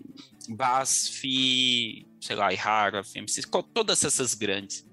BASF, 0.55 2.07
sei 2.21 2.37
lá, 2.37 2.53
Ihara, 2.53 3.05
FMC, 3.05 3.43
todas 3.73 4.05
essas 4.05 4.35
grandes. 4.35 4.87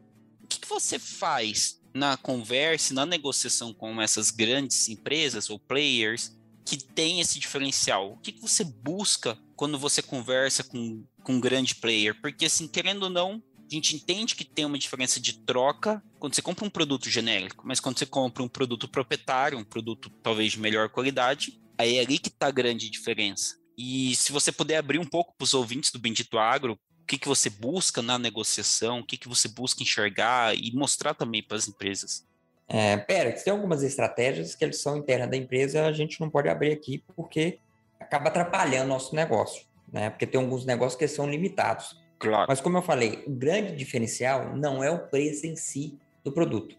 O 0.44 0.48
que, 0.48 0.60
que 0.60 0.68
você 0.68 1.00
faz 1.00 1.80
na 1.94 2.18
conversa, 2.18 2.94
na 2.94 3.06
negociação 3.06 3.74
com 3.74 4.02
essas 4.02 4.32
grandes 4.32 4.88
empresas 4.90 5.50
ou 5.50 5.60
players 5.60 6.38
que 6.66 6.78
tem 6.78 7.20
esse 7.20 7.40
diferencial? 7.40 8.14
O 8.14 8.18
que, 8.18 8.32
que 8.32 8.42
você 8.42 8.64
busca 8.64 9.38
quando 9.56 9.78
você 9.78 10.02
conversa 10.02 10.64
com, 10.64 11.04
com 11.24 11.34
um 11.34 11.40
grande 11.40 11.76
player? 11.76 12.20
Porque, 12.22 12.46
assim, 12.46 12.68
querendo 12.68 13.04
ou 13.04 13.10
não, 13.10 13.42
a 13.72 13.76
gente 13.76 13.96
entende 13.96 14.36
que 14.36 14.44
tem 14.44 14.66
uma 14.66 14.78
diferença 14.78 15.20
de 15.20 15.40
troca 15.40 16.02
quando 16.18 16.36
você 16.36 16.42
compra 16.42 16.66
um 16.66 16.70
produto 16.70 17.10
genérico, 17.10 17.64
mas 17.66 17.80
quando 17.80 18.00
você 18.00 18.06
compra 18.06 18.44
um 18.44 18.48
produto 18.48 18.88
proprietário, 18.88 19.58
um 19.58 19.64
produto 19.64 20.10
talvez 20.24 20.54
de 20.54 20.60
melhor 20.60 20.90
qualidade, 20.90 21.62
aí 21.78 21.98
é 21.98 22.02
ali 22.02 22.18
que 22.18 22.30
está 22.30 22.48
a 22.48 22.52
grande 22.52 22.90
diferença. 22.90 23.58
E 23.78 24.16
se 24.16 24.32
você 24.32 24.52
puder 24.52 24.78
abrir 24.78 25.00
um 25.00 25.06
pouco 25.06 25.34
para 25.38 25.46
os 25.46 25.54
ouvintes 25.54 25.92
do 25.92 26.00
Bendito 26.00 26.38
Agro, 26.38 26.74
o 26.74 27.06
que, 27.06 27.18
que 27.18 27.28
você 27.28 27.50
busca 27.50 28.02
na 28.02 28.20
negociação, 28.20 29.00
o 29.00 29.06
que, 29.06 29.18
que 29.18 29.28
você 29.28 29.48
busca 29.48 29.82
enxergar 29.82 30.56
e 30.56 30.72
mostrar 30.74 31.14
também 31.14 31.42
para 31.42 31.58
as 31.58 31.68
empresas. 31.68 32.28
É, 32.68 32.98
pera, 32.98 33.32
tem 33.32 33.52
algumas 33.52 33.82
estratégias 33.82 34.54
que 34.54 34.64
eles 34.64 34.82
são 34.82 34.98
internas 34.98 35.30
da 35.30 35.38
empresa, 35.38 35.86
a 35.86 35.92
gente 35.92 36.20
não 36.20 36.30
pode 36.30 36.50
abrir 36.50 36.72
aqui 36.72 37.04
porque 37.16 37.60
acaba 38.00 38.30
atrapalhando 38.30 38.90
nosso 38.90 39.16
negócio, 39.16 39.66
né? 39.92 40.10
Porque 40.10 40.28
tem 40.28 40.40
alguns 40.40 40.66
negócios 40.66 40.98
que 40.98 41.08
são 41.08 41.30
limitados. 41.30 41.99
Claro. 42.20 42.46
Mas 42.50 42.60
como 42.60 42.78
eu 42.78 42.82
falei, 42.82 43.24
o 43.26 43.32
grande 43.32 43.76
diferencial 43.76 44.56
não 44.56 44.84
é 44.84 44.92
o 44.92 45.08
preço 45.08 45.48
em 45.48 45.56
si 45.56 45.98
do 46.24 46.32
produto, 46.34 46.76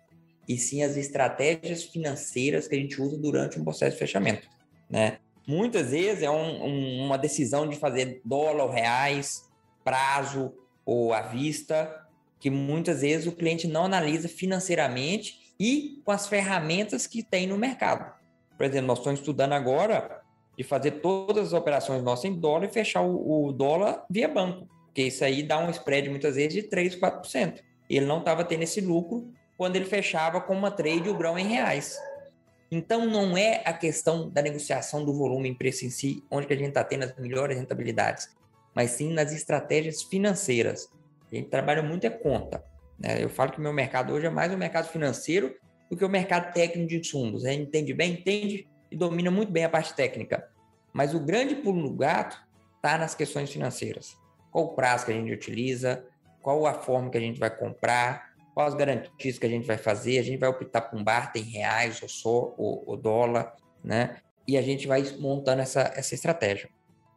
e 0.47 0.59
sim 0.59 0.83
as 0.83 0.97
estratégias 0.97 1.83
financeiras 1.83 2.69
que 2.69 2.75
a 2.75 2.79
gente 2.79 3.01
usa 3.01 3.17
durante 3.17 3.59
um 3.59 3.65
processo 3.65 3.93
de 3.93 3.99
fechamento, 3.99 4.47
né? 4.89 5.19
Muitas 5.47 5.91
vezes 5.91 6.23
é 6.23 6.31
um, 6.31 6.65
um, 6.65 7.07
uma 7.07 7.17
decisão 7.17 7.67
de 7.67 7.77
fazer 7.77 8.21
dólar 8.25 8.65
ou 8.65 8.71
reais, 8.71 9.49
prazo 9.83 10.53
ou 10.85 11.13
à 11.15 11.23
vista, 11.23 12.07
que 12.39 12.51
muitas 12.51 13.01
vezes 13.01 13.27
o 13.27 13.33
cliente 13.33 13.67
não 13.67 13.87
analisa 13.87 14.29
financeiramente 14.29 15.41
e 15.59 16.01
com 16.05 16.13
as 16.13 16.29
ferramentas 16.29 17.07
que 17.07 17.23
tem 17.23 17.47
no 17.47 17.57
mercado. 17.57 18.13
Por 18.57 18.65
exemplo, 18.65 18.89
nós 18.89 18.99
estamos 18.99 19.21
estudando 19.21 19.55
agora 19.55 20.21
de 20.57 20.63
fazer 20.63 21.01
todas 21.01 21.49
as 21.49 21.53
operações 21.53 22.03
nossas 22.03 22.27
em 22.27 22.35
dólar 22.35 22.67
e 22.67 22.73
fechar 22.73 23.01
o, 23.01 23.47
o 23.47 23.53
dólar 23.53 24.05
via 24.11 24.29
banco. 24.29 24.69
Porque 24.91 25.03
isso 25.03 25.25
aí 25.25 25.43
dá 25.43 25.57
um 25.59 25.71
spread 25.71 26.09
muitas 26.11 26.35
vezes 26.35 26.53
de 26.53 26.69
3%, 26.69 26.99
4%. 26.99 27.61
Ele 27.89 28.07
não 28.07 28.19
estava 28.19 28.45
tendo 28.45 28.65
esse 28.65 28.81
lucro 28.81 29.33
quando 29.57 29.77
ele 29.77 29.85
fechava 29.85 30.41
com 30.41 30.53
uma 30.53 30.71
trade 30.71 31.09
o 31.09 31.17
grão 31.17 31.39
em 31.39 31.47
reais. 31.47 31.97
Então 32.71 33.07
não 33.07 33.37
é 33.37 33.63
a 33.65 33.73
questão 33.73 34.29
da 34.29 34.43
negociação 34.43 35.05
do 35.05 35.13
volume 35.13 35.49
em 35.49 35.55
preço 35.55 35.85
em 35.85 35.91
si, 35.91 36.25
onde 36.31 36.47
que 36.47 36.53
a 36.53 36.57
gente 36.57 36.69
está 36.69 36.83
tendo 36.83 37.05
as 37.05 37.17
melhores 37.17 37.57
rentabilidades, 37.57 38.29
mas 38.75 38.91
sim 38.93 39.13
nas 39.13 39.33
estratégias 39.33 40.03
financeiras. 40.03 40.89
A 41.31 41.35
gente 41.35 41.49
trabalha 41.49 41.83
muito 41.83 42.05
é 42.05 42.11
conta. 42.11 42.65
Né? 42.99 43.23
Eu 43.23 43.29
falo 43.29 43.53
que 43.53 43.61
meu 43.61 43.73
mercado 43.73 44.13
hoje 44.13 44.27
é 44.27 44.31
mais 44.31 44.53
o 44.53 44.59
mercado 44.59 44.89
financeiro 44.89 45.55
do 45.89 45.97
que 45.97 46.05
o 46.05 46.09
mercado 46.09 46.53
técnico 46.53 46.89
de 46.89 46.99
insumos. 46.99 47.45
A 47.45 47.51
gente 47.51 47.69
entende 47.69 47.95
bem, 47.95 48.15
entende 48.15 48.69
e 48.91 48.97
domina 48.97 49.31
muito 49.31 49.53
bem 49.53 49.65
a 49.65 49.69
parte 49.69 49.95
técnica. 49.95 50.49
Mas 50.93 51.15
o 51.15 51.21
grande 51.21 51.57
pulo 51.57 51.81
no 51.81 51.95
gato 51.95 52.41
está 52.77 52.99
nas 52.99 53.15
questões 53.15 53.51
financeiras 53.51 54.19
qual 54.51 54.65
o 54.65 54.75
prazo 54.75 55.07
que 55.07 55.13
a 55.13 55.15
gente 55.15 55.33
utiliza, 55.33 56.05
qual 56.43 56.67
a 56.67 56.75
forma 56.75 57.11
que 57.11 57.19
a 57.19 57.21
gente 57.21 57.39
vai 57.39 57.51
comprar, 57.51 58.31
quais 58.55 58.75
garantias 58.75 59.39
que 59.39 59.47
a 59.47 59.49
gente 59.49 59.67
vai 59.67 59.77
fazer, 59.77 60.19
a 60.19 60.23
gente 60.23 60.39
vai 60.39 60.49
optar 60.49 60.83
por 60.83 60.99
um 60.99 61.05
bar, 61.05 61.33
tem 61.33 61.43
reais 61.43 62.03
ou 62.03 62.09
só, 62.09 62.55
o 62.59 62.97
dólar, 62.97 63.55
né? 63.83 64.17
E 64.47 64.57
a 64.57 64.63
gente 64.63 64.87
vai 64.87 65.03
montando 65.19 65.63
essa, 65.63 65.93
essa 65.95 66.15
estratégia. 66.15 66.69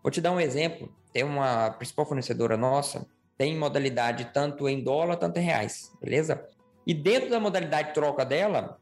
Vou 0.03 0.11
te 0.11 0.21
dar 0.21 0.31
um 0.31 0.39
exemplo. 0.39 0.93
Tem 1.11 1.23
uma 1.23 1.71
principal 1.71 2.05
fornecedora 2.05 2.57
nossa, 2.57 3.07
tem 3.37 3.57
modalidade 3.57 4.25
tanto 4.33 4.67
em 4.69 4.83
dólar, 4.83 5.17
tanto 5.17 5.39
em 5.39 5.43
reais, 5.43 5.91
beleza? 6.01 6.47
E 6.85 6.93
dentro 6.93 7.29
da 7.29 7.39
modalidade 7.39 7.93
troca 7.93 8.25
dela, 8.25 8.77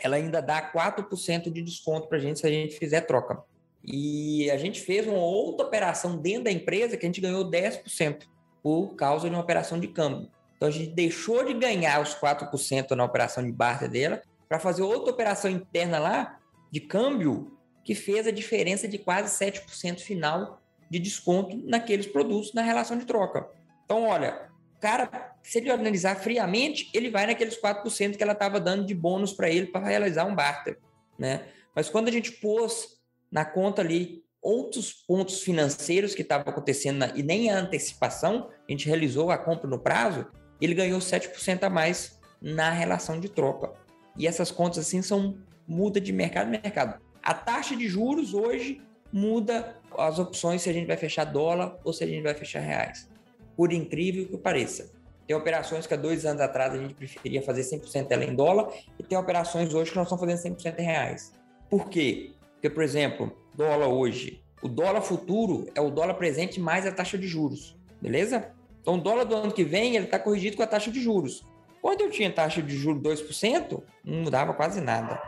ela 0.00 0.16
ainda 0.16 0.40
dá 0.40 0.72
4% 0.72 1.50
de 1.50 1.62
desconto 1.62 2.08
para 2.08 2.18
a 2.18 2.20
gente 2.20 2.40
se 2.40 2.46
a 2.46 2.50
gente 2.50 2.78
fizer 2.78 3.02
troca. 3.02 3.42
E 3.84 4.50
a 4.50 4.56
gente 4.56 4.80
fez 4.80 5.06
uma 5.06 5.18
outra 5.18 5.66
operação 5.66 6.16
dentro 6.16 6.44
da 6.44 6.52
empresa 6.52 6.96
que 6.96 7.04
a 7.04 7.08
gente 7.08 7.20
ganhou 7.20 7.50
10% 7.50 8.24
por 8.62 8.94
causa 8.94 9.28
de 9.28 9.34
uma 9.34 9.42
operação 9.42 9.78
de 9.78 9.88
câmbio. 9.88 10.30
Então 10.56 10.68
a 10.68 10.72
gente 10.72 10.92
deixou 10.92 11.44
de 11.44 11.54
ganhar 11.54 12.00
os 12.00 12.14
4% 12.14 12.90
na 12.92 13.04
operação 13.04 13.44
de 13.44 13.50
barter 13.50 13.88
dela 13.88 14.22
para 14.48 14.60
fazer 14.60 14.82
outra 14.82 15.12
operação 15.12 15.50
interna 15.50 15.98
lá 15.98 16.38
de 16.70 16.80
câmbio 16.80 17.58
que 17.84 17.94
fez 17.94 18.26
a 18.26 18.30
diferença 18.30 18.86
de 18.86 18.98
quase 18.98 19.44
7% 19.44 20.00
final 20.00 20.62
de 20.88 20.98
desconto 20.98 21.56
naqueles 21.64 22.06
produtos 22.06 22.54
na 22.54 22.62
relação 22.62 22.96
de 22.96 23.04
troca. 23.04 23.48
Então, 23.84 24.04
olha, 24.04 24.48
cara, 24.80 25.34
se 25.42 25.58
ele 25.58 25.70
analisar 25.70 26.16
friamente, 26.16 26.88
ele 26.94 27.10
vai 27.10 27.26
naqueles 27.26 27.60
4% 27.60 28.16
que 28.16 28.22
ela 28.22 28.32
estava 28.32 28.60
dando 28.60 28.86
de 28.86 28.94
bônus 28.94 29.32
para 29.32 29.50
ele 29.50 29.66
para 29.66 29.84
realizar 29.84 30.24
um 30.26 30.34
barter, 30.34 30.78
né? 31.18 31.46
Mas 31.74 31.88
quando 31.88 32.08
a 32.08 32.12
gente 32.12 32.30
pôs 32.32 33.01
na 33.32 33.46
conta 33.46 33.80
ali 33.80 34.22
outros 34.42 34.92
pontos 34.92 35.40
financeiros 35.40 36.14
que 36.14 36.22
estavam 36.22 36.52
acontecendo 36.52 36.98
na, 36.98 37.06
e 37.16 37.22
nem 37.22 37.50
a 37.50 37.58
antecipação, 37.58 38.50
a 38.68 38.72
gente 38.72 38.86
realizou 38.86 39.30
a 39.30 39.38
compra 39.38 39.68
no 39.68 39.78
prazo, 39.78 40.26
ele 40.60 40.74
ganhou 40.74 40.98
7% 40.98 41.62
a 41.62 41.70
mais 41.70 42.20
na 42.40 42.70
relação 42.70 43.18
de 43.18 43.28
troca. 43.28 43.72
E 44.16 44.26
essas 44.26 44.50
contas 44.50 44.78
assim 44.78 45.00
são 45.00 45.38
muda 45.66 46.00
de 46.00 46.12
mercado 46.12 46.48
a 46.48 46.50
mercado. 46.50 47.00
A 47.22 47.32
taxa 47.32 47.74
de 47.76 47.88
juros 47.88 48.34
hoje 48.34 48.82
muda 49.12 49.76
as 49.96 50.18
opções 50.18 50.62
se 50.62 50.68
a 50.68 50.72
gente 50.72 50.86
vai 50.86 50.96
fechar 50.96 51.24
dólar 51.24 51.78
ou 51.84 51.92
se 51.92 52.02
a 52.02 52.06
gente 52.06 52.22
vai 52.22 52.34
fechar 52.34 52.60
reais. 52.60 53.08
Por 53.56 53.72
incrível 53.72 54.26
que 54.26 54.36
pareça. 54.36 54.90
Tem 55.26 55.36
operações 55.36 55.86
que 55.86 55.94
há 55.94 55.96
dois 55.96 56.26
anos 56.26 56.42
atrás 56.42 56.74
a 56.74 56.78
gente 56.78 56.94
preferia 56.94 57.40
fazer 57.42 57.62
100% 57.62 58.08
ela 58.10 58.24
em 58.24 58.34
dólar 58.34 58.72
e 58.98 59.02
tem 59.04 59.16
operações 59.16 59.72
hoje 59.72 59.92
que 59.92 59.96
nós 59.96 60.06
estamos 60.10 60.20
fazendo 60.20 60.56
100% 60.56 60.78
em 60.78 60.82
reais. 60.82 61.32
Por 61.70 61.88
quê? 61.88 62.32
Porque, 62.62 62.76
por 62.76 62.84
exemplo, 62.84 63.36
dólar 63.56 63.88
hoje, 63.88 64.40
o 64.62 64.68
dólar 64.68 65.00
futuro 65.00 65.66
é 65.74 65.80
o 65.80 65.90
dólar 65.90 66.14
presente 66.14 66.60
mais 66.60 66.86
a 66.86 66.92
taxa 66.92 67.18
de 67.18 67.26
juros, 67.26 67.76
beleza? 68.00 68.52
Então, 68.80 68.94
o 68.94 69.00
dólar 69.00 69.24
do 69.24 69.34
ano 69.34 69.50
que 69.50 69.64
vem, 69.64 69.96
ele 69.96 70.04
está 70.04 70.16
corrigido 70.16 70.56
com 70.56 70.62
a 70.62 70.66
taxa 70.68 70.88
de 70.88 71.00
juros. 71.00 71.44
Quando 71.80 72.02
eu 72.02 72.10
tinha 72.10 72.32
taxa 72.32 72.62
de 72.62 72.76
juros 72.76 73.02
2%, 73.02 73.82
não 74.04 74.18
mudava 74.18 74.54
quase 74.54 74.80
nada. 74.80 75.20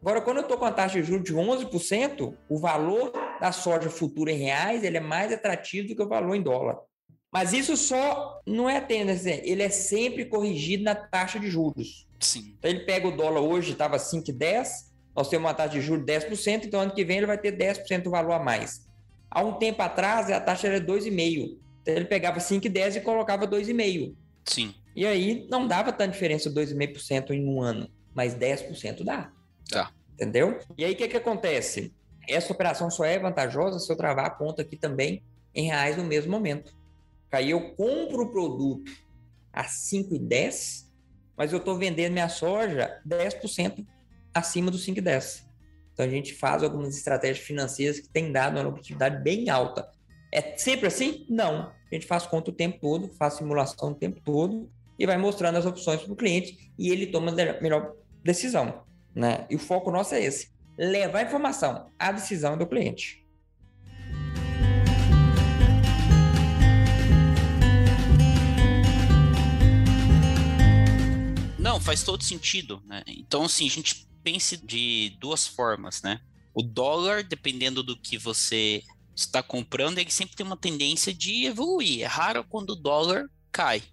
Agora, 0.00 0.20
quando 0.20 0.36
eu 0.36 0.42
estou 0.44 0.56
com 0.56 0.64
a 0.64 0.70
taxa 0.70 1.02
de 1.02 1.08
juros 1.08 1.24
de 1.24 1.34
11%, 1.34 2.32
o 2.48 2.56
valor 2.56 3.12
da 3.40 3.50
soja 3.50 3.90
futura 3.90 4.30
em 4.30 4.38
reais 4.38 4.84
ele 4.84 4.98
é 4.98 5.00
mais 5.00 5.32
atrativo 5.32 5.88
do 5.88 5.96
que 5.96 6.02
o 6.04 6.08
valor 6.08 6.36
em 6.36 6.42
dólar. 6.42 6.78
Mas 7.32 7.52
isso 7.52 7.76
só 7.76 8.40
não 8.46 8.70
é 8.70 8.80
tendência, 8.80 9.40
ele 9.44 9.64
é 9.64 9.70
sempre 9.70 10.24
corrigido 10.24 10.84
na 10.84 10.94
taxa 10.94 11.40
de 11.40 11.50
juros. 11.50 12.06
Sim. 12.20 12.54
Então, 12.56 12.70
ele 12.70 12.84
pega 12.84 13.08
o 13.08 13.16
dólar 13.16 13.40
hoje, 13.40 13.72
estava 13.72 13.96
5,10, 13.96 14.94
nós 15.16 15.28
temos 15.28 15.46
uma 15.46 15.54
taxa 15.54 15.70
de 15.70 15.80
juros 15.80 16.04
de 16.04 16.12
10%, 16.12 16.66
então 16.66 16.80
ano 16.80 16.92
que 16.92 17.04
vem 17.04 17.16
ele 17.16 17.26
vai 17.26 17.38
ter 17.38 17.56
10% 17.56 18.02
do 18.02 18.10
valor 18.10 18.32
a 18.32 18.38
mais. 18.38 18.86
Há 19.30 19.42
um 19.42 19.54
tempo 19.54 19.80
atrás, 19.80 20.30
a 20.30 20.38
taxa 20.38 20.66
era 20.66 20.80
2,5%. 20.80 21.56
Então 21.82 21.94
ele 21.94 22.04
pegava 22.04 22.38
5,10 22.38 22.96
e 22.96 23.00
colocava 23.00 23.46
2,5. 23.46 24.14
Sim. 24.44 24.74
E 24.94 25.06
aí 25.06 25.46
não 25.48 25.66
dava 25.66 25.92
tanta 25.92 26.12
diferença 26.12 26.50
2,5% 26.50 27.30
em 27.30 27.46
um 27.46 27.62
ano, 27.62 27.88
mas 28.14 28.34
10% 28.34 29.04
dá. 29.04 29.32
Dá. 29.70 29.90
Entendeu? 30.12 30.58
E 30.76 30.84
aí 30.84 30.92
o 30.92 30.96
que, 30.96 31.08
que 31.08 31.16
acontece? 31.16 31.94
Essa 32.28 32.52
operação 32.52 32.90
só 32.90 33.04
é 33.04 33.18
vantajosa 33.18 33.78
se 33.78 33.90
eu 33.90 33.96
travar 33.96 34.26
a 34.26 34.30
conta 34.30 34.62
aqui 34.62 34.76
também 34.76 35.22
em 35.54 35.66
reais 35.66 35.96
no 35.96 36.04
mesmo 36.04 36.30
momento. 36.30 36.74
Aí 37.32 37.50
eu 37.50 37.74
compro 37.74 38.22
o 38.22 38.30
produto 38.30 38.90
a 39.52 39.64
5,10, 39.64 40.86
mas 41.36 41.52
eu 41.52 41.58
estou 41.58 41.76
vendendo 41.76 42.12
minha 42.12 42.28
soja 42.28 43.00
10% 43.06 43.86
acima 44.36 44.70
do 44.70 44.78
5,10. 44.78 45.44
Então 45.92 46.04
a 46.04 46.08
gente 46.08 46.34
faz 46.34 46.62
algumas 46.62 46.96
estratégias 46.96 47.44
financeiras 47.44 47.98
que 47.98 48.08
têm 48.08 48.30
dado 48.30 48.56
uma 48.56 48.62
lucratividade 48.62 49.22
bem 49.22 49.48
alta. 49.48 49.88
É 50.30 50.56
sempre 50.56 50.86
assim? 50.86 51.24
Não. 51.28 51.72
A 51.90 51.94
gente 51.94 52.06
faz 52.06 52.26
conta 52.26 52.50
o 52.50 52.54
tempo 52.54 52.78
todo, 52.80 53.08
faz 53.08 53.34
simulação 53.34 53.90
o 53.90 53.94
tempo 53.94 54.20
todo 54.20 54.70
e 54.98 55.06
vai 55.06 55.16
mostrando 55.16 55.56
as 55.56 55.64
opções 55.64 56.02
para 56.02 56.12
o 56.12 56.16
cliente 56.16 56.72
e 56.78 56.90
ele 56.90 57.06
toma 57.06 57.30
a 57.30 57.60
melhor 57.62 57.94
decisão. 58.22 58.84
Né? 59.14 59.46
E 59.48 59.56
o 59.56 59.58
foco 59.58 59.90
nosso 59.90 60.14
é 60.14 60.22
esse: 60.22 60.50
levar 60.76 61.20
a 61.20 61.22
informação, 61.22 61.90
a 61.98 62.12
decisão 62.12 62.58
do 62.58 62.66
cliente. 62.66 63.24
Não, 71.58 71.80
faz 71.80 72.04
todo 72.04 72.22
sentido, 72.22 72.80
né? 72.86 73.02
Então, 73.08 73.42
assim, 73.42 73.66
a 73.66 73.70
gente 73.70 74.06
pensa 74.26 74.56
de 74.56 75.16
duas 75.20 75.46
formas, 75.46 76.02
né? 76.02 76.20
O 76.52 76.60
dólar, 76.60 77.22
dependendo 77.22 77.80
do 77.80 77.96
que 77.96 78.18
você 78.18 78.82
está 79.14 79.40
comprando, 79.40 79.98
ele 79.98 80.10
sempre 80.10 80.34
tem 80.34 80.44
uma 80.44 80.56
tendência 80.56 81.14
de 81.14 81.44
evoluir. 81.44 82.02
É 82.02 82.06
raro 82.06 82.42
quando 82.42 82.70
o 82.70 82.76
dólar 82.76 83.30
cai. 83.52 83.84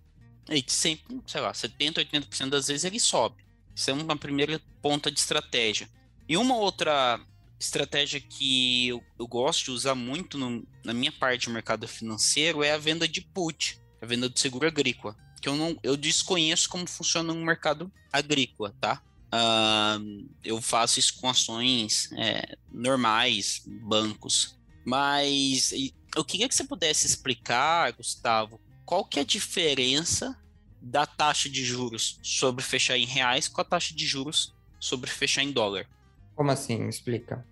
Ele 0.49 0.63
sempre, 0.65 1.21
sei 1.27 1.39
lá, 1.39 1.51
70%, 1.51 1.97
80% 1.97 2.49
das 2.49 2.67
vezes 2.67 2.83
ele 2.83 2.99
sobe. 2.99 3.45
Isso 3.75 3.91
é 3.91 3.93
uma 3.93 4.17
primeira 4.17 4.59
ponta 4.81 5.11
de 5.11 5.19
estratégia. 5.19 5.87
E 6.27 6.35
uma 6.35 6.55
outra 6.55 7.21
estratégia 7.59 8.19
que 8.19 8.87
eu, 8.87 9.03
eu 9.19 9.27
gosto 9.27 9.65
de 9.65 9.71
usar 9.71 9.93
muito 9.93 10.35
no, 10.35 10.67
na 10.83 10.93
minha 10.93 11.11
parte 11.11 11.45
do 11.45 11.53
mercado 11.53 11.87
financeiro 11.87 12.63
é 12.63 12.71
a 12.71 12.77
venda 12.79 13.07
de 13.07 13.21
put, 13.21 13.79
a 14.01 14.05
venda 14.07 14.27
de 14.27 14.39
seguro 14.39 14.65
agrícola. 14.65 15.15
Que 15.39 15.47
eu 15.47 15.55
não 15.55 15.77
eu 15.83 15.95
desconheço 15.95 16.67
como 16.69 16.87
funciona 16.87 17.31
no 17.31 17.45
mercado 17.45 17.91
agrícola, 18.11 18.75
tá? 18.81 18.99
Uh, 19.33 20.29
eu 20.43 20.61
faço 20.61 20.99
isso 20.99 21.19
com 21.19 21.27
ações 21.27 22.11
é, 22.13 22.55
normais, 22.71 23.63
bancos. 23.65 24.55
Mas 24.85 25.73
eu 26.15 26.23
queria 26.23 26.47
que 26.47 26.53
você 26.53 26.63
pudesse 26.63 27.07
explicar, 27.07 27.93
Gustavo, 27.93 28.59
qual 28.85 29.03
que 29.03 29.17
é 29.17 29.23
a 29.23 29.25
diferença 29.25 30.37
da 30.83 31.05
taxa 31.05 31.49
de 31.49 31.63
juros 31.63 32.19
sobre 32.21 32.61
fechar 32.63 32.97
em 32.97 33.05
reais 33.05 33.47
com 33.47 33.61
a 33.61 33.63
taxa 33.63 33.95
de 33.95 34.05
juros 34.05 34.53
sobre 34.77 35.09
fechar 35.09 35.41
em 35.41 35.51
dólar. 35.51 35.87
Como 36.35 36.51
assim? 36.51 36.89
Explica. 36.89 37.45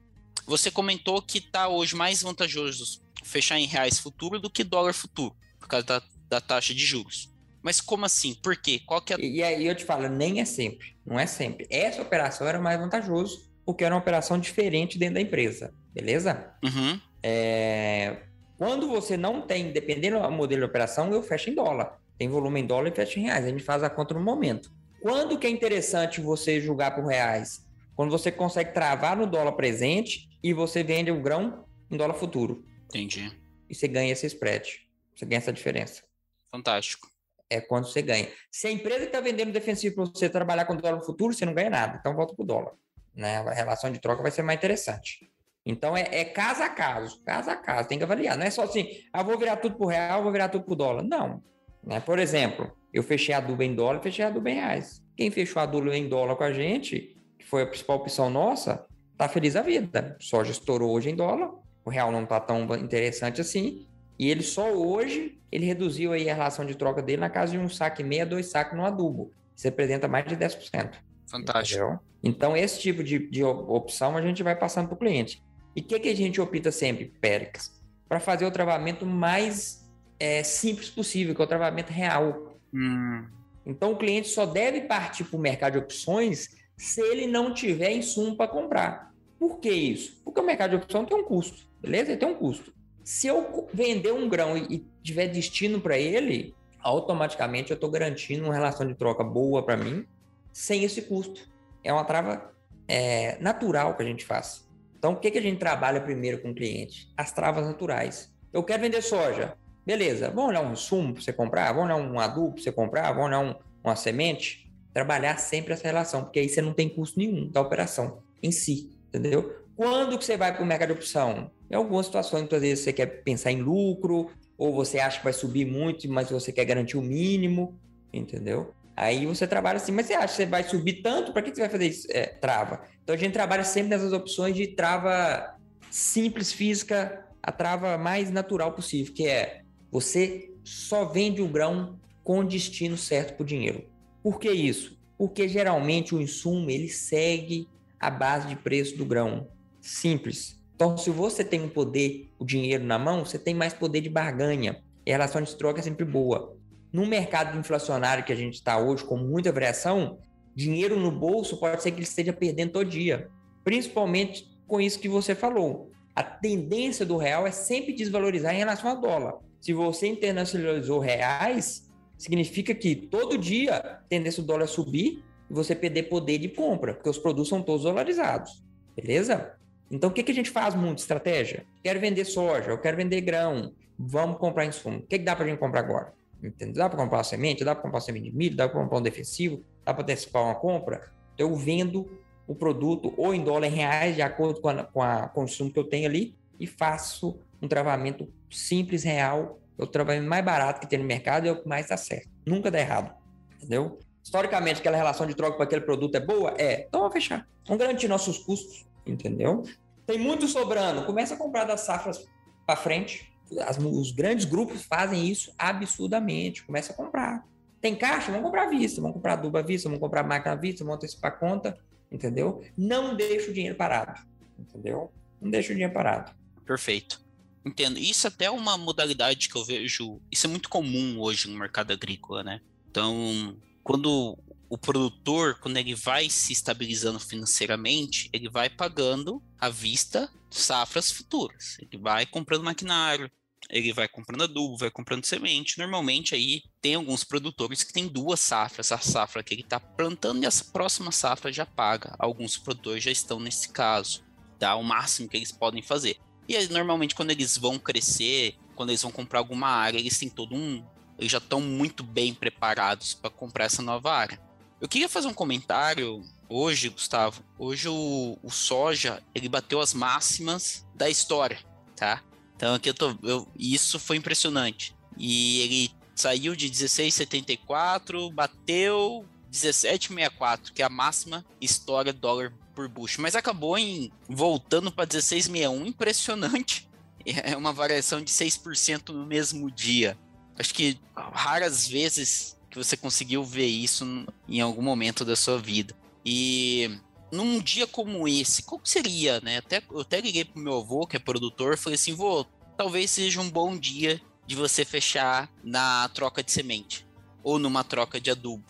Você 0.46 0.70
comentou 0.70 1.22
que 1.22 1.38
está 1.38 1.70
hoje 1.70 1.96
mais 1.96 2.22
vantajoso 2.22 3.02
fechar 3.24 3.58
em 3.58 3.68
reais 3.68 3.98
futuro 3.98 4.38
do 4.38 4.50
que 4.50 4.66
dólar 4.66 4.94
futuro, 4.94 5.34
por 5.58 5.68
causa 5.70 5.86
da, 5.86 6.04
da 6.28 6.42
taxa 6.42 6.74
de 6.74 6.86
juros. 6.86 7.31
Mas 7.62 7.80
como 7.80 8.06
assim? 8.06 8.36
Por 8.42 8.56
quê? 8.56 8.82
Qual 8.86 9.02
que 9.02 9.14
é... 9.14 9.18
E, 9.20 9.38
e 9.38 9.44
aí 9.44 9.66
eu 9.66 9.76
te 9.76 9.86
falo, 9.86 10.08
nem 10.08 10.42
é 10.42 10.46
sempre. 10.46 10.96
Não 11.06 11.20
é 11.20 11.26
sempre. 11.26 11.68
Essa 11.70 12.02
operação 12.02 12.48
era 12.48 12.60
mais 12.60 12.80
vantajoso 12.80 13.52
porque 13.66 13.84
era 13.84 13.94
uma 13.94 14.02
operação 14.02 14.40
diferente 14.40 14.98
dentro 14.98 15.16
da 15.16 15.22
empresa. 15.22 15.74
Beleza? 15.94 16.54
Uhum. 16.64 17.00
É... 17.24 18.24
Quando 18.58 18.88
você 18.88 19.18
não 19.18 19.42
tem, 19.42 19.72
dependendo 19.72 20.20
do 20.20 20.32
modelo 20.32 20.62
de 20.62 20.66
operação, 20.66 21.12
eu 21.12 21.24
fecho 21.24 21.50
em 21.50 21.56
dólar. 21.56 22.00
Tem 22.18 22.30
volume 22.30 22.62
em 22.62 22.66
dólar 22.66 22.90
e 22.90 22.96
fecho 22.96 23.20
em 23.20 23.24
reais. 23.24 23.46
A 23.46 23.50
gente 23.50 23.64
faz 23.64 23.84
a 23.84 23.90
conta 23.90 24.14
no 24.14 24.22
momento. 24.22 24.72
Quando 25.02 25.38
que 25.38 25.48
é 25.48 25.50
interessante 25.50 26.22
você 26.22 26.62
julgar 26.62 26.94
por 26.94 27.06
reais? 27.06 27.66
Quando 27.96 28.12
você 28.12 28.32
consegue 28.32 28.74
travar 28.74 29.18
no 29.18 29.26
dólar 29.26 29.54
presente 29.54 30.30
e 30.44 30.54
você 30.54 30.84
vende 30.84 31.12
o 31.12 31.22
grão 31.22 31.66
em 31.90 31.98
dólar 31.98 32.14
futuro. 32.14 32.64
Entendi. 32.86 33.32
E 33.70 33.74
você 33.74 33.88
ganha 33.88 34.14
esse 34.14 34.28
spread. 34.28 34.88
Você 35.16 35.26
ganha 35.26 35.40
essa 35.40 35.52
diferença. 35.52 36.04
Fantástico. 36.52 37.11
É 37.52 37.60
quando 37.60 37.86
você 37.86 38.02
ganha. 38.02 38.30
Se 38.50 38.68
a 38.68 38.72
empresa 38.72 39.04
está 39.04 39.20
vendendo 39.20 39.52
defensivo 39.52 39.96
para 39.96 40.06
você 40.06 40.30
trabalhar 40.30 40.64
com 40.64 40.76
dólar 40.76 41.02
futuro, 41.02 41.34
você 41.34 41.46
não 41.46 41.54
ganha 41.54 41.70
nada. 41.70 41.98
Então 42.00 42.16
volta 42.16 42.34
para 42.34 42.44
o 42.44 42.46
dólar. 42.46 42.72
Né? 43.14 43.38
A 43.40 43.54
relação 43.54 43.92
de 43.92 44.00
troca 44.00 44.22
vai 44.22 44.32
ser 44.32 44.42
mais 44.42 44.58
interessante. 44.58 45.30
Então 45.66 45.96
é, 45.96 46.08
é 46.12 46.26
caso 46.26 46.64
a 46.64 46.70
caso, 46.70 47.22
caso 47.24 47.50
a 47.50 47.56
caso, 47.58 47.90
tem 47.90 47.98
que 47.98 48.04
avaliar. 48.06 48.38
Não 48.38 48.46
é 48.46 48.50
só 48.50 48.64
assim, 48.64 48.88
ah, 49.12 49.22
vou 49.22 49.38
virar 49.38 49.58
tudo 49.58 49.76
por 49.76 49.88
real, 49.88 50.24
vou 50.24 50.32
virar 50.32 50.48
tudo 50.48 50.64
por 50.64 50.76
dólar. 50.76 51.04
Não. 51.04 51.44
Né? 51.84 52.00
Por 52.00 52.20
exemplo, 52.20 52.72
eu 52.94 53.04
fechei 53.04 53.36
a 53.36 53.40
Duba 53.40 53.64
em 53.64 53.76
dólar, 53.76 54.02
fechei 54.02 54.24
a 54.24 54.30
Duba 54.30 54.50
em 54.50 54.56
reais. 54.56 55.04
Quem 55.16 55.30
fechou 55.30 55.62
a 55.62 55.66
Duba 55.66 55.96
em 55.96 56.08
dólar 56.08 56.36
com 56.36 56.44
a 56.44 56.54
gente, 56.54 57.18
que 57.38 57.46
foi 57.46 57.64
a 57.64 57.68
principal 57.68 57.98
opção 57.98 58.30
nossa, 58.30 58.86
tá 59.18 59.28
feliz 59.28 59.56
a 59.56 59.62
vida. 59.62 60.16
Soja 60.20 60.52
estourou 60.52 60.92
hoje 60.92 61.10
em 61.10 61.16
dólar, 61.16 61.52
o 61.84 61.90
real 61.90 62.12
não 62.12 62.26
tá 62.26 62.40
tão 62.40 62.64
interessante 62.76 63.42
assim, 63.42 63.88
e 64.22 64.30
ele 64.30 64.44
só 64.44 64.72
hoje, 64.72 65.40
ele 65.52 65.66
reduziu 65.66 66.14
aí 66.14 66.30
a 66.30 66.36
relação 66.36 66.64
de 66.64 66.76
troca 66.76 67.02
dele 67.02 67.22
na 67.22 67.30
casa 67.30 67.54
de 67.54 67.58
um 67.58 67.68
saque 67.68 68.04
meia, 68.04 68.24
dois 68.24 68.46
saques 68.46 68.78
no 68.78 68.86
adubo. 68.86 69.32
Isso 69.56 69.66
representa 69.66 70.08
mais 70.08 70.26
de 70.28 70.38
10%. 70.38 70.92
Fantástico. 71.26 71.80
Entendeu? 71.80 72.00
Então, 72.22 72.56
esse 72.56 72.80
tipo 72.80 73.04
de, 73.04 73.18
de 73.18 73.44
opção 73.44 74.16
a 74.16 74.22
gente 74.22 74.44
vai 74.44 74.56
passando 74.56 74.86
para 74.86 74.94
o 74.94 75.00
cliente. 75.00 75.42
E 75.76 75.82
o 75.82 75.84
que, 75.84 76.00
que 76.00 76.10
a 76.10 76.16
gente 76.16 76.40
opta 76.40 76.72
sempre, 76.72 77.12
Périx? 77.20 77.82
Para 78.08 78.20
fazer 78.20 78.46
o 78.46 78.52
travamento 78.52 79.08
mais 79.08 79.90
é, 80.20 80.44
simples 80.44 80.92
possível, 80.92 81.34
que 81.34 81.42
é 81.42 81.44
o 81.44 81.48
travamento 81.48 81.92
real. 81.92 82.60
Hum. 82.72 83.26
Então 83.66 83.94
o 83.94 83.98
cliente 83.98 84.28
só 84.28 84.46
deve 84.46 84.82
partir 84.82 85.24
para 85.24 85.38
o 85.38 85.42
mercado 85.42 85.74
de 85.74 85.80
opções 85.80 86.50
se 86.78 87.02
ele 87.02 87.26
não 87.26 87.56
tiver 87.56 87.92
insumo 87.92 88.36
para 88.36 88.48
comprar. 88.48 89.12
Por 89.40 89.60
que 89.60 89.72
isso? 89.72 90.22
Porque 90.24 90.40
o 90.40 90.46
mercado 90.46 90.70
de 90.70 90.76
opção 90.76 91.06
tem 91.06 91.18
um 91.18 91.24
custo, 91.24 91.68
beleza? 91.82 92.12
Ele 92.12 92.20
tem 92.20 92.30
um 92.30 92.36
custo. 92.36 92.72
Se 93.04 93.28
eu 93.28 93.68
vender 93.74 94.14
um 94.14 94.30
grão 94.30 94.58
e 94.58 94.86
tiver 95.02 95.28
destino 95.28 95.82
para 95.82 95.98
ele, 95.98 96.56
automaticamente 96.82 97.72
eu 97.72 97.76
estou 97.76 97.90
garantindo 97.90 98.46
uma 98.46 98.54
relação 98.54 98.88
de 98.88 98.94
troca 98.96 99.24
boa 99.24 99.64
para 99.64 99.78
mim, 99.78 100.06
sem 100.52 100.84
esse 100.84 101.02
custo. 101.04 101.50
É 101.84 101.92
uma 101.92 102.04
trava 102.04 102.52
é, 102.88 103.38
natural 103.40 103.96
que 103.96 104.04
a 104.04 104.06
gente 104.06 104.26
faz. 104.26 104.68
Então, 104.98 105.14
o 105.14 105.16
que, 105.16 105.32
que 105.32 105.38
a 105.40 105.42
gente 105.42 105.58
trabalha 105.58 106.00
primeiro 106.00 106.40
com 106.40 106.52
o 106.52 106.56
cliente? 106.56 107.12
As 107.18 107.32
travas 107.32 107.66
naturais. 107.66 108.32
Eu 108.54 108.64
quero 108.64 108.84
vender 108.84 109.02
soja. 109.02 109.56
Beleza, 109.84 110.30
vamos 110.30 110.50
olhar 110.50 110.62
um 110.62 110.74
insumo 110.74 111.14
para 111.14 111.24
você 111.24 111.34
comprar? 111.34 111.74
Vamos 111.74 111.86
olhar 111.86 111.96
um 111.96 112.20
adubo 112.20 112.54
para 112.54 112.62
você 112.62 112.72
comprar? 112.72 113.12
Vamos 113.12 113.26
olhar 113.26 113.40
um, 113.40 113.56
uma 113.84 113.96
semente? 113.96 114.72
Trabalhar 114.94 115.38
sempre 115.38 115.74
essa 115.74 115.88
relação, 115.88 116.24
porque 116.24 116.40
aí 116.40 116.48
você 116.48 116.62
não 116.62 116.74
tem 116.74 116.88
custo 116.88 117.18
nenhum 117.18 117.50
da 117.50 117.62
operação 117.62 118.22
em 118.44 118.52
si, 118.52 118.92
entendeu? 119.08 119.56
Quando 119.76 120.20
que 120.20 120.26
você 120.26 120.38
vai 120.38 120.54
para 120.54 120.62
o 120.62 120.66
mercado 120.66 120.90
de 120.90 120.94
opção? 120.96 121.50
Em 121.72 121.76
algumas 121.76 122.06
situações, 122.08 122.42
muitas 122.42 122.62
vezes 122.62 122.84
você 122.84 122.92
quer 122.92 123.24
pensar 123.24 123.52
em 123.52 123.62
lucro, 123.62 124.30
ou 124.58 124.74
você 124.74 125.00
acha 125.00 125.20
que 125.20 125.24
vai 125.24 125.32
subir 125.32 125.66
muito, 125.66 126.10
mas 126.10 126.30
você 126.30 126.52
quer 126.52 126.66
garantir 126.66 126.98
o 126.98 127.02
mínimo, 127.02 127.80
entendeu? 128.12 128.74
Aí 128.96 129.26
você 129.26 129.48
trabalha 129.48 129.78
assim, 129.78 129.94
mas 129.94 130.06
você 130.06 130.14
acha 130.14 130.28
que 130.28 130.34
você 130.34 130.46
vai 130.46 130.64
subir 130.64 131.02
tanto? 131.02 131.32
Para 131.32 131.42
que 131.42 131.56
você 131.56 131.62
vai 131.62 131.70
fazer 131.70 131.88
isso? 131.88 132.08
É, 132.12 132.26
trava. 132.26 132.84
Então 133.02 133.16
a 133.16 133.18
gente 133.18 133.32
trabalha 133.32 133.64
sempre 133.64 133.90
nessas 133.90 134.12
opções 134.12 134.54
de 134.54 134.68
trava 134.68 135.56
simples 135.90 136.52
física, 136.52 137.26
a 137.42 137.52
trava 137.52 137.98
mais 137.98 138.30
natural 138.30 138.74
possível, 138.74 139.14
que 139.14 139.26
é 139.26 139.62
você 139.90 140.52
só 140.64 141.06
vende 141.06 141.42
o 141.42 141.48
grão 141.48 142.00
com 142.22 142.46
destino 142.46 142.98
certo 142.98 143.36
para 143.36 143.44
o 143.44 143.46
dinheiro. 143.48 143.86
Por 144.22 144.40
que 144.40 144.52
isso? 144.52 145.00
Porque 145.18 145.48
geralmente 145.48 146.14
o 146.14 146.22
insumo 146.22 146.70
ele 146.70 146.90
segue 146.90 147.68
a 148.00 148.12
base 148.12 148.48
de 148.50 148.58
preço 148.58 148.98
do 148.98 149.06
grão. 149.06 149.48
Simples. 149.80 150.61
Então, 150.82 150.98
se 150.98 151.12
você 151.12 151.44
tem 151.44 151.62
um 151.62 151.70
poder, 151.70 152.34
o 152.40 152.44
dinheiro 152.44 152.84
na 152.84 152.98
mão, 152.98 153.24
você 153.24 153.38
tem 153.38 153.54
mais 153.54 153.72
poder 153.72 154.02
de 154.02 154.10
barganha. 154.10 154.82
E 155.06 155.12
a 155.12 155.14
relação 155.14 155.40
de 155.40 155.56
troca 155.56 155.80
é 155.80 155.84
sempre 155.84 156.04
boa. 156.04 156.58
No 156.92 157.06
mercado 157.06 157.56
inflacionário 157.56 158.24
que 158.24 158.34
a 158.34 158.36
gente 158.36 158.56
está 158.56 158.80
hoje, 158.80 159.06
com 159.06 159.16
muita 159.16 159.52
variação, 159.52 160.18
dinheiro 160.56 161.00
no 161.00 161.12
bolso 161.12 161.60
pode 161.60 161.84
ser 161.84 161.92
que 161.92 161.98
ele 161.98 162.06
esteja 162.06 162.34
perdendo 162.34 162.72
todo 162.72 162.90
dia. 162.90 163.30
Principalmente 163.64 164.50
com 164.66 164.82
isso 164.82 165.00
que 165.00 165.08
você 165.08 165.36
falou. 165.36 165.92
A 166.16 166.24
tendência 166.24 167.06
do 167.06 167.16
real 167.16 167.46
é 167.46 167.52
sempre 167.52 167.94
desvalorizar 167.94 168.56
em 168.56 168.58
relação 168.58 168.90
ao 168.90 169.00
dólar. 169.00 169.36
Se 169.60 169.74
você 169.74 170.08
internacionalizou 170.08 170.98
reais, 170.98 171.92
significa 172.18 172.74
que 172.74 172.96
todo 172.96 173.38
dia 173.38 173.76
a 173.76 173.82
tendência 174.10 174.42
do 174.42 174.48
dólar 174.48 174.66
subir 174.66 175.24
e 175.48 175.54
você 175.54 175.76
perder 175.76 176.10
poder 176.10 176.40
de 176.40 176.50
compra, 176.50 176.96
porque 176.96 177.08
os 177.08 177.20
produtos 177.20 177.50
são 177.50 177.62
todos 177.62 177.84
dolarizados. 177.84 178.64
Beleza? 178.96 179.61
Então, 179.92 180.10
o 180.10 180.14
que, 180.14 180.24
que 180.24 180.32
a 180.32 180.36
gente 180.36 180.50
faz 180.50 180.74
muito? 180.74 181.00
Estratégia. 181.00 181.66
Quero 181.84 182.00
vender 182.00 182.24
soja, 182.24 182.72
eu 182.72 182.78
quero 182.78 182.96
vender 182.96 183.20
grão, 183.20 183.74
vamos 184.00 184.38
comprar 184.38 184.66
insumo. 184.66 185.00
O 185.00 185.02
que, 185.02 185.20
que 185.20 185.26
dá 185.26 185.36
para 185.36 185.44
a 185.44 185.48
gente 185.50 185.60
comprar 185.60 185.82
agora? 185.82 186.14
Entendeu? 186.42 186.76
Dá 186.76 186.90
para 186.90 186.98
comprar 186.98 187.24
semente, 187.24 187.64
dá 187.66 187.76
para 187.76 187.84
comprar 187.84 188.00
semente 188.00 188.30
de 188.30 188.36
milho, 188.36 188.56
dá 188.56 188.70
para 188.70 188.80
comprar 188.80 188.98
um 188.98 189.02
defensivo, 189.02 189.64
dá 189.86 189.94
para 189.94 190.04
antecipar 190.04 190.44
uma 190.44 190.56
compra. 190.56 191.12
Então, 191.36 191.50
eu 191.50 191.56
vendo 191.56 192.10
o 192.48 192.56
produto 192.56 193.14
ou 193.18 193.36
em 193.36 193.44
dólar 193.44 193.68
em 193.68 193.72
reais, 193.72 194.16
de 194.16 194.22
acordo 194.22 194.62
com, 194.62 194.70
a, 194.70 194.84
com 194.86 195.02
a 195.02 195.28
consumo 195.28 195.72
que 195.72 195.78
eu 195.78 195.84
tenho 195.84 196.08
ali, 196.08 196.36
e 196.58 196.66
faço 196.66 197.38
um 197.62 197.68
travamento 197.68 198.32
simples, 198.50 199.04
real. 199.04 199.60
É 199.78 199.84
o 199.84 199.88
travamento 199.88 200.28
mais 200.28 200.44
barato 200.44 200.80
que 200.80 200.88
tem 200.88 201.00
no 201.00 201.06
mercado 201.06 201.46
e 201.46 201.50
é 201.50 201.52
o 201.52 201.62
que 201.62 201.68
mais 201.68 201.90
dá 201.90 201.98
certo. 201.98 202.30
Nunca 202.46 202.72
dá 202.72 202.80
errado. 202.80 203.14
Entendeu? 203.58 204.00
Historicamente, 204.24 204.80
aquela 204.80 204.96
relação 204.96 205.28
de 205.28 205.36
troca 205.36 205.58
para 205.58 205.66
aquele 205.66 205.82
produto 205.82 206.16
é 206.16 206.20
boa? 206.20 206.54
É. 206.58 206.86
Então, 206.88 207.02
vamos 207.02 207.14
fechar. 207.14 207.48
Vamos 207.68 207.84
garantir 207.84 208.08
nossos 208.08 208.38
custos 208.38 208.86
entendeu? 209.06 209.64
Tem 210.12 210.20
muito 210.20 210.46
sobrando, 210.46 211.06
começa 211.06 211.36
a 211.36 211.38
comprar 211.38 211.64
das 211.64 211.82
safras 211.82 212.28
para 212.66 212.76
frente. 212.76 213.32
As, 213.62 213.78
os 213.78 214.12
grandes 214.12 214.44
grupos 214.44 214.84
fazem 214.84 215.26
isso 215.26 215.54
absurdamente, 215.58 216.66
começa 216.66 216.92
a 216.92 216.96
comprar. 216.98 217.48
Tem 217.80 217.96
caixa? 217.96 218.30
Vamos 218.30 218.44
comprar 218.48 218.64
à 218.64 218.70
vista, 218.70 219.00
vamos 219.00 219.16
comprar 219.16 219.34
adubo 219.34 219.58
à 219.58 219.62
vista, 219.62 219.88
vamos 219.88 220.02
comprar 220.02 220.24
máquina 220.24 220.52
à 220.52 220.56
vista, 220.58 220.84
vamos 220.84 220.98
antecipar 220.98 221.40
conta, 221.40 221.80
entendeu? 222.12 222.62
Não 222.78 223.16
deixa 223.16 223.52
o 223.52 223.54
dinheiro 223.54 223.78
parado, 223.78 224.20
entendeu? 224.60 225.14
Não 225.40 225.50
deixa 225.50 225.72
o 225.72 225.76
dinheiro 225.76 225.94
parado. 225.94 226.34
Perfeito. 226.66 227.24
Entendo. 227.66 227.98
Isso 227.98 228.28
até 228.28 228.46
é 228.46 228.52
uma 228.52 228.78
modalidade 228.78 229.48
que 229.48 229.56
eu 229.56 229.64
vejo. 229.64 230.20
Isso 230.30 230.46
é 230.46 230.50
muito 230.50 230.68
comum 230.68 231.22
hoje 231.22 231.50
no 231.50 231.58
mercado 231.58 231.94
agrícola, 231.94 232.44
né? 232.44 232.60
Então, 232.90 233.56
quando 233.82 234.38
o 234.72 234.78
produtor, 234.78 235.60
quando 235.60 235.76
ele 235.76 235.94
vai 235.94 236.30
se 236.30 236.54
estabilizando 236.54 237.20
financeiramente, 237.20 238.30
ele 238.32 238.48
vai 238.48 238.70
pagando 238.70 239.44
à 239.60 239.68
vista 239.68 240.32
safras 240.50 241.12
futuras. 241.12 241.76
Ele 241.82 242.02
vai 242.02 242.26
comprando 242.26 242.64
maquinário, 242.64 243.30
ele 243.70 243.92
vai 243.92 244.08
comprando 244.08 244.44
adubo, 244.44 244.78
vai 244.78 244.90
comprando 244.90 245.26
semente. 245.26 245.78
Normalmente 245.78 246.36
aí 246.36 246.64
tem 246.80 246.96
alguns 246.96 247.26
produtores 247.26 247.84
que 247.84 247.92
têm 247.92 248.08
duas 248.08 248.40
safras, 248.40 248.94
a 248.94 248.98
safra 248.98 249.44
que 249.44 249.54
ele 249.54 249.62
está 249.62 249.78
plantando 249.78 250.42
e 250.42 250.46
a 250.46 250.52
próxima 250.72 251.12
safra 251.12 251.52
já 251.52 251.66
paga. 251.66 252.16
Alguns 252.18 252.58
produtores 252.58 253.04
já 253.04 253.12
estão 253.12 253.42
nesse 253.42 253.68
caso, 253.74 254.24
dá 254.58 254.74
o 254.78 254.84
máximo 254.84 255.28
que 255.28 255.36
eles 255.36 255.52
podem 255.52 255.84
fazer. 255.84 256.16
E 256.48 256.56
aí, 256.56 256.70
normalmente 256.70 257.14
quando 257.14 257.32
eles 257.32 257.58
vão 257.58 257.78
crescer, 257.78 258.56
quando 258.74 258.92
eles 258.92 259.02
vão 259.02 259.12
comprar 259.12 259.40
alguma 259.40 259.68
área, 259.68 260.00
eles 260.00 260.18
têm 260.18 260.30
todo 260.30 260.56
um, 260.56 260.82
eles 261.20 261.30
já 261.30 261.40
estão 261.40 261.60
muito 261.60 262.04
bem 262.04 262.34
preparados 262.34 263.14
para 263.14 263.30
comprar 263.30 263.66
essa 263.66 263.82
nova 263.82 264.14
área. 264.14 264.51
Eu 264.82 264.90
queria 264.90 265.08
fazer 265.08 265.28
um 265.28 265.34
comentário 265.34 266.24
hoje, 266.50 266.90
Gustavo. 266.90 267.44
Hoje 267.60 267.88
o, 267.88 268.36
o 268.42 268.50
soja 268.50 269.22
ele 269.36 269.48
bateu 269.48 269.80
as 269.80 269.94
máximas 269.94 270.84
da 270.96 271.08
história, 271.08 271.60
tá? 271.96 272.24
Então 272.56 272.74
aqui 272.74 272.90
eu 272.90 272.94
tô, 272.96 273.16
eu, 273.22 273.48
isso 273.56 274.00
foi 274.00 274.18
impressionante. 274.18 274.96
E 275.16 275.60
ele 275.60 275.92
saiu 276.16 276.56
de 276.56 276.68
16,74, 276.68 278.34
bateu 278.34 279.24
17,64, 279.52 280.72
que 280.74 280.82
é 280.82 280.86
a 280.86 280.90
máxima 280.90 281.46
história 281.62 282.12
dólar 282.12 282.52
por 282.74 282.88
bucho, 282.88 283.22
mas 283.22 283.36
acabou 283.36 283.78
em 283.78 284.12
voltando 284.28 284.92
para 284.92 285.06
16,61, 285.06 285.86
impressionante. 285.86 286.90
É 287.24 287.56
uma 287.56 287.72
variação 287.72 288.20
de 288.20 288.32
6% 288.32 289.10
no 289.10 289.28
mesmo 289.28 289.70
dia. 289.70 290.18
Acho 290.58 290.74
que 290.74 291.00
raras 291.16 291.88
vezes 291.88 292.58
que 292.72 292.78
você 292.78 292.96
conseguiu 292.96 293.44
ver 293.44 293.66
isso 293.66 294.26
em 294.48 294.62
algum 294.62 294.82
momento 294.82 295.26
da 295.26 295.36
sua 295.36 295.60
vida. 295.60 295.94
E 296.26 296.98
num 297.30 297.60
dia 297.60 297.86
como 297.86 298.28
esse, 298.28 298.64
qual 298.64 298.80
seria, 298.84 299.42
né? 299.42 299.58
Até, 299.58 299.84
eu 299.92 300.00
até 300.00 300.22
liguei 300.22 300.46
pro 300.46 300.62
meu 300.62 300.78
avô, 300.78 301.06
que 301.06 301.18
é 301.18 301.20
produtor, 301.20 301.78
falei 301.78 301.96
assim, 301.96 302.14
vô, 302.14 302.46
talvez 302.78 303.12
seja 303.12 303.42
um 303.42 303.50
bom 303.50 303.78
dia 303.78 304.22
de 304.48 304.56
você 304.56 304.86
fechar 304.86 305.52
na 305.62 306.10
troca 306.10 306.42
de 306.42 306.52
semente 306.52 307.06
ou 307.44 307.60
numa 307.60 307.84
troca 307.84 308.22
de 308.22 308.32
adubo. 308.32 308.64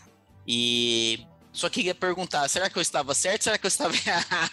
E 0.48 1.24
só 1.54 1.70
queria 1.70 1.94
perguntar, 1.94 2.48
será 2.50 2.72
que 2.72 2.78
eu 2.78 2.82
estava 2.82 3.14
certo? 3.14 3.44
Será 3.44 3.58
que 3.60 3.66
eu 3.68 3.70
estava 3.70 3.94
errado? 3.94 4.52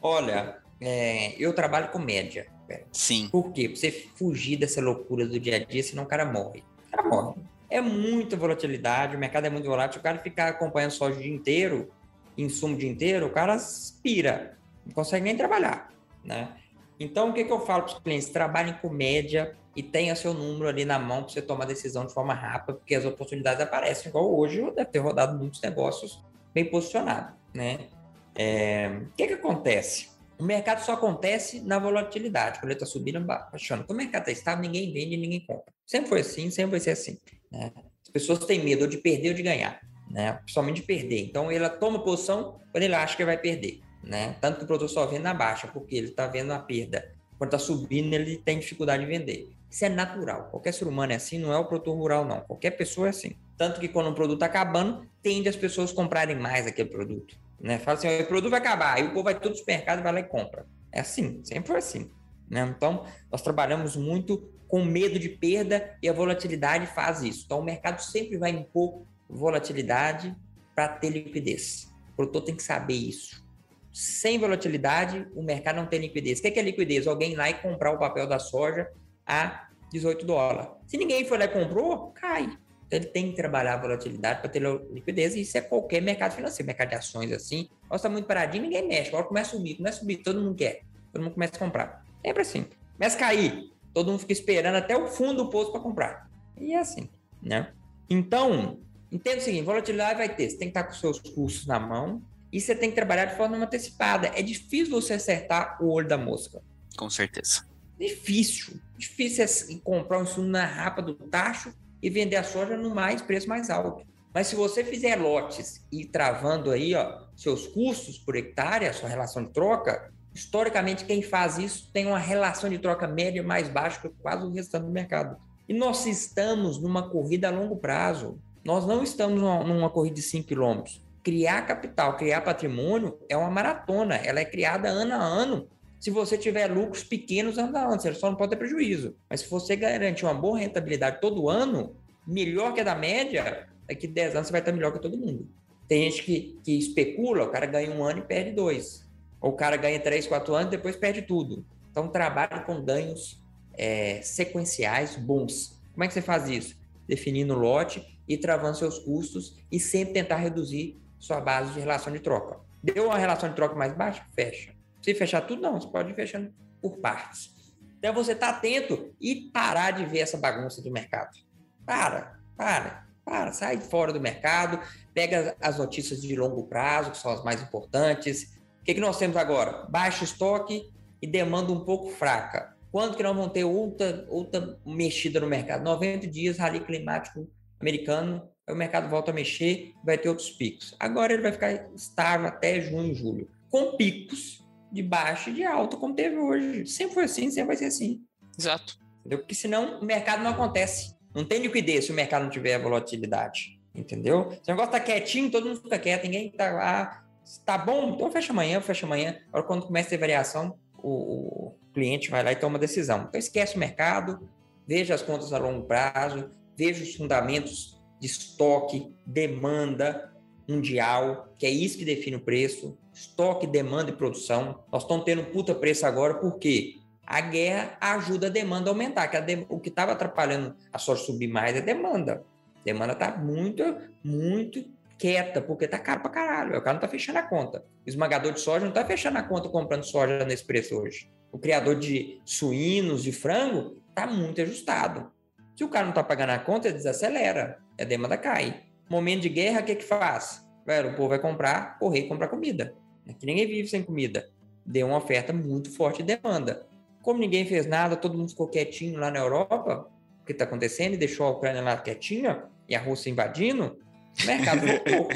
Olha, 0.00 0.58
é, 0.80 1.36
eu 1.38 1.54
trabalho 1.54 1.90
com 1.90 2.00
média. 2.00 2.50
Sim. 2.90 3.28
Por 3.28 3.52
quê? 3.52 3.68
Pra 3.68 3.76
você 3.76 4.08
fugir 4.16 4.56
dessa 4.56 4.80
loucura 4.80 5.26
do 5.26 5.38
dia 5.38 5.56
a 5.56 5.58
dia, 5.58 5.82
senão 5.82 6.02
o 6.02 6.06
cara 6.06 6.24
morre. 6.24 6.64
O 6.88 6.90
cara 6.90 7.08
morre 7.08 7.51
é 7.72 7.80
muita 7.80 8.36
volatilidade, 8.36 9.16
o 9.16 9.18
mercado 9.18 9.46
é 9.46 9.50
muito 9.50 9.66
volátil. 9.66 10.00
O 10.00 10.02
cara 10.02 10.18
ficar 10.18 10.48
acompanhando 10.48 10.90
só 10.90 11.06
o 11.06 11.16
dia 11.16 11.32
inteiro, 11.32 11.90
insumo 12.36 12.74
o 12.74 12.78
dia 12.78 12.90
inteiro, 12.90 13.26
o 13.26 13.30
cara 13.30 13.54
aspira, 13.54 14.58
não 14.84 14.92
consegue 14.92 15.24
nem 15.24 15.36
trabalhar, 15.36 15.90
né? 16.22 16.56
Então, 17.00 17.30
o 17.30 17.32
que, 17.32 17.44
que 17.44 17.52
eu 17.52 17.60
falo 17.60 17.84
para 17.84 17.94
os 17.94 17.98
clientes? 18.00 18.28
Trabalhem 18.28 18.74
com 18.74 18.90
média 18.90 19.56
e 19.74 19.82
tenha 19.82 20.14
seu 20.14 20.34
número 20.34 20.68
ali 20.68 20.84
na 20.84 20.98
mão 20.98 21.22
para 21.22 21.32
você 21.32 21.42
tomar 21.42 21.64
decisão 21.64 22.06
de 22.06 22.12
forma 22.12 22.34
rápida, 22.34 22.74
porque 22.74 22.94
as 22.94 23.04
oportunidades 23.04 23.60
aparecem, 23.60 24.10
igual 24.10 24.38
hoje, 24.38 24.60
deve 24.72 24.90
ter 24.90 24.98
rodado 24.98 25.38
muitos 25.38 25.60
negócios 25.62 26.22
bem 26.54 26.66
posicionados, 26.66 27.34
né? 27.54 27.86
É... 28.34 28.88
O 28.88 29.16
que, 29.16 29.26
que 29.26 29.34
acontece? 29.34 30.10
O 30.38 30.44
mercado 30.44 30.80
só 30.80 30.92
acontece 30.92 31.60
na 31.60 31.78
volatilidade, 31.78 32.58
quando 32.58 32.70
ele 32.70 32.74
está 32.74 32.86
subindo, 32.86 33.20
baixando. 33.20 33.84
Quando 33.84 33.98
o 33.98 34.02
mercado 34.02 34.22
está 34.22 34.32
estável, 34.32 34.62
ninguém 34.62 34.92
vende, 34.92 35.16
ninguém 35.16 35.40
compra. 35.40 35.72
Sempre 35.86 36.08
foi 36.08 36.20
assim, 36.20 36.50
sempre 36.50 36.72
vai 36.72 36.80
ser 36.80 36.90
assim. 36.90 37.18
Né? 37.52 37.70
As 38.02 38.10
pessoas 38.10 38.38
têm 38.44 38.64
medo 38.64 38.88
de 38.88 38.96
perder 38.96 39.28
ou 39.28 39.34
de 39.34 39.42
ganhar, 39.42 39.80
né? 40.10 40.32
principalmente 40.32 40.76
de 40.76 40.82
perder. 40.82 41.20
Então, 41.20 41.50
ela 41.50 41.68
toma 41.68 42.02
posição 42.02 42.58
quando 42.72 42.82
ele 42.82 42.94
acha 42.94 43.16
que 43.16 43.24
vai 43.24 43.36
perder. 43.36 43.80
Né? 44.02 44.34
Tanto 44.40 44.58
que 44.58 44.64
o 44.64 44.66
produtor 44.66 44.88
só 44.88 45.06
vende 45.06 45.22
na 45.22 45.34
baixa, 45.34 45.68
porque 45.68 45.94
ele 45.94 46.08
está 46.08 46.26
vendo 46.26 46.52
a 46.52 46.58
perda. 46.58 47.12
Quando 47.38 47.54
está 47.54 47.58
subindo, 47.58 48.14
ele 48.14 48.38
tem 48.38 48.58
dificuldade 48.58 49.04
de 49.04 49.08
vender. 49.08 49.48
Isso 49.70 49.84
é 49.84 49.88
natural. 49.88 50.48
Qualquer 50.50 50.72
ser 50.72 50.86
humano 50.86 51.12
é 51.12 51.16
assim, 51.16 51.38
não 51.38 51.52
é 51.52 51.58
o 51.58 51.64
produtor 51.64 51.96
rural, 51.96 52.24
não. 52.24 52.40
Qualquer 52.40 52.72
pessoa 52.72 53.06
é 53.06 53.10
assim. 53.10 53.36
Tanto 53.56 53.80
que 53.80 53.88
quando 53.88 54.10
o 54.10 54.14
produto 54.14 54.36
está 54.36 54.46
acabando, 54.46 55.06
tende 55.22 55.48
as 55.48 55.56
pessoas 55.56 55.92
comprarem 55.92 56.36
mais 56.36 56.66
aquele 56.66 56.88
produto. 56.88 57.36
Né? 57.60 57.78
Fala 57.78 57.96
assim, 57.96 58.20
o 58.20 58.26
produto 58.26 58.50
vai 58.50 58.60
acabar, 58.60 58.94
aí 58.94 59.04
o 59.04 59.10
povo 59.10 59.22
vai 59.22 59.38
todo 59.38 59.56
supermercado, 59.56 60.02
vai 60.02 60.12
lá 60.12 60.20
e 60.20 60.24
compra. 60.24 60.66
É 60.90 61.00
assim, 61.00 61.40
sempre 61.44 61.68
foi 61.68 61.78
assim. 61.78 62.10
Né? 62.50 62.70
Então, 62.76 63.06
nós 63.30 63.40
trabalhamos 63.40 63.96
muito 63.96 64.51
com 64.72 64.82
medo 64.82 65.18
de 65.18 65.28
perda 65.28 65.98
e 66.02 66.08
a 66.08 66.14
volatilidade 66.14 66.86
faz 66.86 67.22
isso. 67.22 67.42
Então, 67.44 67.60
o 67.60 67.62
mercado 67.62 68.00
sempre 68.00 68.38
vai 68.38 68.48
impor 68.48 69.02
volatilidade 69.28 70.34
para 70.74 70.88
ter 70.88 71.10
liquidez. 71.10 71.92
O 72.12 72.16
produtor 72.16 72.40
tem 72.40 72.56
que 72.56 72.62
saber 72.62 72.94
isso. 72.94 73.46
Sem 73.92 74.38
volatilidade, 74.38 75.28
o 75.36 75.42
mercado 75.42 75.76
não 75.76 75.84
tem 75.84 76.00
liquidez. 76.00 76.38
O 76.38 76.42
que 76.42 76.58
é, 76.58 76.62
liquidez? 76.62 77.06
Alguém 77.06 77.34
lá 77.34 77.50
e 77.50 77.54
comprar 77.60 77.92
o 77.92 77.98
papel 77.98 78.26
da 78.26 78.38
soja 78.38 78.90
a 79.26 79.68
18 79.92 80.24
dólares. 80.24 80.70
Se 80.86 80.96
ninguém 80.96 81.26
foi 81.26 81.36
lá 81.36 81.44
e 81.44 81.48
comprou, 81.48 82.10
cai. 82.12 82.44
Então 82.86 82.98
ele 82.98 83.08
tem 83.08 83.28
que 83.28 83.36
trabalhar 83.36 83.74
a 83.74 83.76
volatilidade 83.76 84.40
para 84.40 84.48
ter 84.48 84.62
liquidez, 84.90 85.34
e 85.34 85.42
isso 85.42 85.58
é 85.58 85.60
qualquer 85.60 86.00
mercado 86.00 86.32
financeiro, 86.32 86.66
mercado 86.66 86.88
de 86.88 86.94
ações 86.94 87.30
assim. 87.30 87.68
Nossa, 87.90 87.96
está 87.96 88.08
muito 88.08 88.26
paradinho, 88.26 88.62
ninguém 88.62 88.88
mexe. 88.88 89.10
Agora 89.10 89.24
começa 89.24 89.54
a 89.54 89.58
subir, 89.58 89.74
começa 89.74 89.98
a 89.98 90.00
subir, 90.00 90.16
todo 90.22 90.40
mundo 90.40 90.54
quer. 90.54 90.80
Todo 91.12 91.22
mundo 91.22 91.34
começa 91.34 91.56
a 91.56 91.58
comprar. 91.58 92.02
Sempre 92.24 92.40
assim. 92.40 92.64
Começa 92.96 93.16
a 93.16 93.20
cair, 93.20 93.70
todo 93.92 94.10
mundo 94.10 94.20
fica 94.20 94.32
esperando 94.32 94.76
até 94.76 94.96
o 94.96 95.06
fundo 95.06 95.44
do 95.44 95.50
poço 95.50 95.72
para 95.72 95.80
comprar. 95.80 96.30
E 96.58 96.72
é 96.72 96.78
assim, 96.78 97.08
né? 97.42 97.72
Então, 98.08 98.78
entenda 99.10 99.38
o 99.38 99.40
seguinte: 99.40 99.64
volatilidade 99.64 100.18
vai 100.18 100.34
ter, 100.34 100.50
você 100.50 100.58
tem 100.58 100.70
que 100.70 100.78
estar 100.78 100.84
com 100.84 100.94
seus 100.94 101.18
custos 101.18 101.66
na 101.66 101.78
mão 101.78 102.22
e 102.52 102.60
você 102.60 102.74
tem 102.74 102.90
que 102.90 102.94
trabalhar 102.94 103.26
de 103.26 103.36
forma 103.36 103.56
antecipada. 103.56 104.30
É 104.34 104.42
difícil 104.42 104.90
você 104.90 105.14
acertar 105.14 105.82
o 105.82 105.90
olho 105.90 106.06
da 106.06 106.18
mosca. 106.18 106.62
Com 106.96 107.08
certeza. 107.08 107.66
Difícil. 107.98 108.74
Difícil 108.98 109.44
é 109.44 109.80
comprar 109.82 110.18
um 110.18 110.24
insumo 110.24 110.48
na 110.48 110.66
rapa 110.66 111.00
do 111.00 111.14
tacho 111.14 111.72
e 112.02 112.10
vender 112.10 112.36
a 112.36 112.44
soja 112.44 112.76
no 112.76 112.94
mais 112.94 113.22
preço 113.22 113.48
mais 113.48 113.70
alto. 113.70 114.04
Mas 114.34 114.46
se 114.46 114.56
você 114.56 114.82
fizer 114.82 115.16
lotes 115.16 115.86
e 115.92 116.04
travando 116.04 116.70
aí 116.70 116.94
ó, 116.94 117.22
seus 117.36 117.66
custos 117.66 118.18
por 118.18 118.34
hectare, 118.34 118.86
a 118.86 118.92
sua 118.92 119.08
relação 119.08 119.44
de 119.44 119.50
troca, 119.50 120.12
Historicamente, 120.34 121.04
quem 121.04 121.22
faz 121.22 121.58
isso 121.58 121.90
tem 121.92 122.06
uma 122.06 122.18
relação 122.18 122.70
de 122.70 122.78
troca 122.78 123.06
média 123.06 123.42
mais 123.42 123.68
baixa 123.68 124.00
que 124.00 124.08
quase 124.08 124.44
o 124.44 124.50
restante 124.50 124.86
do 124.86 124.92
mercado. 124.92 125.36
E 125.68 125.74
nós 125.74 126.06
estamos 126.06 126.80
numa 126.80 127.08
corrida 127.08 127.48
a 127.48 127.50
longo 127.50 127.76
prazo. 127.76 128.38
Nós 128.64 128.86
não 128.86 129.02
estamos 129.02 129.40
numa, 129.40 129.62
numa 129.62 129.90
corrida 129.90 130.16
de 130.16 130.22
5 130.22 130.48
quilômetros. 130.48 131.02
Criar 131.22 131.62
capital, 131.62 132.16
criar 132.16 132.40
patrimônio 132.40 133.18
é 133.28 133.36
uma 133.36 133.50
maratona. 133.50 134.16
Ela 134.16 134.40
é 134.40 134.44
criada 134.44 134.88
ano 134.88 135.12
a 135.14 135.18
ano. 135.18 135.68
Se 136.00 136.10
você 136.10 136.36
tiver 136.36 136.66
lucros 136.66 137.04
pequenos 137.04 137.58
ano 137.58 137.76
a 137.76 137.82
ano, 137.82 138.00
você 138.00 138.12
só 138.14 138.28
não 138.28 138.36
pode 138.36 138.50
ter 138.50 138.56
prejuízo. 138.56 139.14
Mas 139.30 139.40
se 139.40 139.50
você 139.50 139.76
garantir 139.76 140.24
uma 140.24 140.34
boa 140.34 140.58
rentabilidade 140.58 141.20
todo 141.20 141.48
ano, 141.48 141.94
melhor 142.26 142.74
que 142.74 142.80
a 142.80 142.84
da 142.84 142.94
média, 142.94 143.68
daqui 143.86 144.08
10 144.08 144.34
anos 144.34 144.48
você 144.48 144.52
vai 144.52 144.60
estar 144.60 144.72
melhor 144.72 144.92
que 144.92 144.98
todo 144.98 145.16
mundo. 145.16 145.48
Tem 145.86 146.10
gente 146.10 146.24
que, 146.24 146.60
que 146.64 146.78
especula, 146.78 147.44
o 147.44 147.50
cara 147.50 147.66
ganha 147.66 147.90
um 147.90 148.02
ano 148.02 148.20
e 148.20 148.22
perde 148.22 148.52
dois. 148.52 149.08
Ou 149.42 149.50
o 149.50 149.56
cara 149.56 149.76
ganha 149.76 149.98
3, 149.98 150.28
4 150.28 150.54
anos 150.54 150.70
depois 150.70 150.94
perde 150.94 151.20
tudo. 151.20 151.66
Então, 151.90 152.08
trabalhe 152.08 152.64
com 152.64 152.80
ganhos 152.82 153.42
é, 153.74 154.22
sequenciais 154.22 155.16
bons. 155.16 155.82
Como 155.92 156.04
é 156.04 156.08
que 156.08 156.14
você 156.14 156.22
faz 156.22 156.48
isso? 156.48 156.80
Definindo 157.06 157.52
o 157.54 157.58
lote 157.58 158.18
e 158.26 158.38
travando 158.38 158.78
seus 158.78 159.00
custos 159.00 159.58
e 159.70 159.80
sempre 159.80 160.14
tentar 160.14 160.36
reduzir 160.36 161.02
sua 161.18 161.40
base 161.40 161.72
de 161.72 161.80
relação 161.80 162.12
de 162.12 162.20
troca. 162.20 162.60
Deu 162.82 163.06
uma 163.06 163.18
relação 163.18 163.48
de 163.48 163.56
troca 163.56 163.74
mais 163.74 163.94
baixa? 163.94 164.24
Fecha. 164.34 164.72
Se 165.02 165.12
fechar 165.14 165.42
tudo, 165.42 165.60
não. 165.60 165.80
Você 165.80 165.88
pode 165.88 166.12
ir 166.12 166.14
fechando 166.14 166.52
por 166.80 166.98
partes. 166.98 167.50
Então, 167.98 168.14
você 168.14 168.32
está 168.32 168.50
atento 168.50 169.12
e 169.20 169.50
parar 169.52 169.90
de 169.90 170.04
ver 170.06 170.20
essa 170.20 170.38
bagunça 170.38 170.80
do 170.80 170.90
mercado. 170.90 171.36
Para, 171.84 172.38
para, 172.56 173.06
para. 173.24 173.52
Sai 173.52 173.80
fora 173.80 174.12
do 174.12 174.20
mercado, 174.20 174.80
pega 175.12 175.56
as 175.60 175.78
notícias 175.78 176.22
de 176.22 176.34
longo 176.36 176.64
prazo, 176.64 177.10
que 177.10 177.18
são 177.18 177.30
as 177.30 177.44
mais 177.44 177.60
importantes, 177.60 178.61
o 178.82 178.84
que, 178.84 178.94
que 178.94 179.00
nós 179.00 179.16
temos 179.16 179.36
agora? 179.36 179.86
Baixo 179.88 180.24
estoque 180.24 180.92
e 181.22 181.26
demanda 181.26 181.72
um 181.72 181.84
pouco 181.84 182.10
fraca. 182.10 182.76
Quando 182.90 183.16
que 183.16 183.22
nós 183.22 183.34
vamos 183.34 183.52
ter 183.52 183.62
outra, 183.62 184.26
outra 184.28 184.76
mexida 184.84 185.38
no 185.38 185.46
mercado? 185.46 185.84
90 185.84 186.26
dias, 186.26 186.58
rally 186.58 186.80
climático 186.80 187.48
americano, 187.80 188.42
o 188.68 188.74
mercado 188.74 189.08
volta 189.08 189.30
a 189.30 189.34
mexer, 189.34 189.92
vai 190.04 190.18
ter 190.18 190.28
outros 190.28 190.50
picos. 190.50 190.96
Agora 190.98 191.32
ele 191.32 191.42
vai 191.42 191.52
ficar 191.52 191.72
estável 191.94 192.48
até 192.48 192.80
junho 192.80 193.12
e 193.12 193.14
julho, 193.14 193.48
com 193.70 193.96
picos 193.96 194.66
de 194.90 195.00
baixa 195.00 195.50
e 195.50 195.54
de 195.54 195.64
alta, 195.64 195.96
como 195.96 196.16
teve 196.16 196.36
hoje. 196.36 196.84
Sempre 196.86 197.14
foi 197.14 197.24
assim, 197.24 197.50
sempre 197.50 197.68
vai 197.68 197.76
ser 197.76 197.84
assim. 197.84 198.20
Exato. 198.58 198.98
Entendeu? 199.20 199.38
Porque 199.38 199.54
senão 199.54 200.00
o 200.00 200.04
mercado 200.04 200.42
não 200.42 200.50
acontece. 200.50 201.14
Não 201.32 201.44
tem 201.44 201.62
liquidez 201.62 202.06
se 202.06 202.10
o 202.10 202.14
mercado 202.14 202.42
não 202.42 202.50
tiver 202.50 202.82
volatilidade. 202.82 203.80
Entendeu? 203.94 204.50
Se 204.50 204.70
o 204.70 204.74
negócio 204.74 204.90
tá 204.90 204.98
quietinho, 204.98 205.52
todo 205.52 205.68
mundo 205.68 205.82
fica 205.82 206.00
quieto, 206.00 206.24
ninguém 206.24 206.50
tá 206.50 206.72
lá 206.72 207.21
Tá 207.58 207.78
bom, 207.78 208.14
então 208.14 208.30
fecha 208.30 208.52
amanhã, 208.52 208.80
fecha 208.80 209.06
amanhã. 209.06 209.38
Agora, 209.48 209.64
quando 209.66 209.86
começa 209.86 210.08
a 210.08 210.10
ter 210.10 210.18
variação, 210.18 210.76
o, 210.96 211.68
o 211.68 211.74
cliente 211.92 212.30
vai 212.30 212.42
lá 212.42 212.52
e 212.52 212.56
toma 212.56 212.78
decisão. 212.78 213.26
Então, 213.28 213.38
esquece 213.38 213.76
o 213.76 213.78
mercado, 213.78 214.48
veja 214.86 215.14
as 215.14 215.22
contas 215.22 215.52
a 215.52 215.58
longo 215.58 215.86
prazo, 215.86 216.50
veja 216.76 217.02
os 217.02 217.14
fundamentos 217.14 218.00
de 218.20 218.26
estoque, 218.26 219.12
demanda 219.26 220.32
mundial, 220.68 221.52
que 221.58 221.66
é 221.66 221.70
isso 221.70 221.98
que 221.98 222.04
define 222.04 222.36
o 222.36 222.40
preço. 222.40 222.96
Estoque, 223.12 223.66
demanda 223.66 224.10
e 224.10 224.16
produção. 224.16 224.80
Nós 224.90 225.02
estamos 225.02 225.24
tendo 225.24 225.44
puta 225.44 225.74
preço 225.74 226.06
agora, 226.06 226.34
por 226.34 226.58
quê? 226.58 226.96
A 227.26 227.40
guerra 227.40 227.96
ajuda 228.00 228.46
a 228.46 228.50
demanda 228.50 228.90
a 228.90 228.92
aumentar. 228.92 229.28
Que 229.28 229.36
a 229.36 229.40
de... 229.40 229.66
O 229.68 229.78
que 229.78 229.88
estava 229.88 230.12
atrapalhando 230.12 230.74
a 230.92 230.98
soja 230.98 231.22
subir 231.22 231.48
mais 231.48 231.76
é 231.76 231.78
a 231.78 231.82
demanda. 231.82 232.44
A 232.80 232.84
demanda 232.84 233.12
está 233.12 233.36
muito, 233.36 233.82
muito 234.24 234.84
quieta, 235.22 235.62
porque 235.62 235.86
tá 235.86 236.00
caro 236.00 236.20
pra 236.20 236.30
caralho. 236.30 236.76
O 236.76 236.82
cara 236.82 236.94
não 236.94 237.00
tá 237.00 237.06
fechando 237.06 237.38
a 237.38 237.42
conta. 237.44 237.84
O 238.04 238.08
esmagador 238.08 238.52
de 238.52 238.58
soja 238.58 238.84
não 238.84 238.92
tá 238.92 239.04
fechando 239.04 239.38
a 239.38 239.42
conta 239.44 239.68
comprando 239.68 240.02
soja 240.02 240.44
nesse 240.44 240.64
preço 240.64 240.96
hoje. 240.96 241.30
O 241.52 241.60
criador 241.60 241.94
de 241.94 242.40
suínos, 242.44 243.22
de 243.22 243.30
frango, 243.30 244.02
tá 244.16 244.26
muito 244.26 244.60
ajustado. 244.60 245.30
Se 245.76 245.84
o 245.84 245.88
cara 245.88 246.06
não 246.06 246.12
tá 246.12 246.24
pagando 246.24 246.50
a 246.50 246.58
conta, 246.58 246.88
ele 246.88 246.96
desacelera. 246.96 247.78
A 248.00 248.02
demanda 248.02 248.36
cai. 248.36 248.82
Momento 249.08 249.42
de 249.42 249.48
guerra, 249.48 249.80
o 249.80 249.84
que 249.84 249.94
que 249.94 250.02
faz? 250.02 250.66
Velho, 250.84 251.10
o 251.10 251.14
povo 251.14 251.28
vai 251.28 251.38
comprar, 251.38 252.00
correr 252.00 252.22
e 252.22 252.28
comprar 252.28 252.48
comida. 252.48 252.92
É 253.24 253.32
que 253.32 253.46
ninguém 253.46 253.68
vive 253.68 253.86
sem 253.86 254.02
comida. 254.02 254.50
Deu 254.84 255.06
uma 255.06 255.18
oferta 255.18 255.52
muito 255.52 255.88
forte 255.94 256.20
de 256.24 256.36
demanda. 256.36 256.84
Como 257.22 257.38
ninguém 257.38 257.64
fez 257.64 257.86
nada, 257.86 258.16
todo 258.16 258.36
mundo 258.36 258.50
ficou 258.50 258.66
quietinho 258.66 259.20
lá 259.20 259.30
na 259.30 259.38
Europa, 259.38 260.10
o 260.40 260.44
que 260.44 260.50
está 260.50 260.64
acontecendo, 260.64 261.14
e 261.14 261.16
deixou 261.16 261.46
a 261.46 261.50
Ucrânia 261.50 261.80
lá 261.80 261.96
quietinha, 261.96 262.64
e 262.88 262.96
a 262.96 263.00
Rússia 263.00 263.30
invadindo, 263.30 263.96
o 264.40 264.46
mercado 264.46 264.80
voltou. 264.86 265.28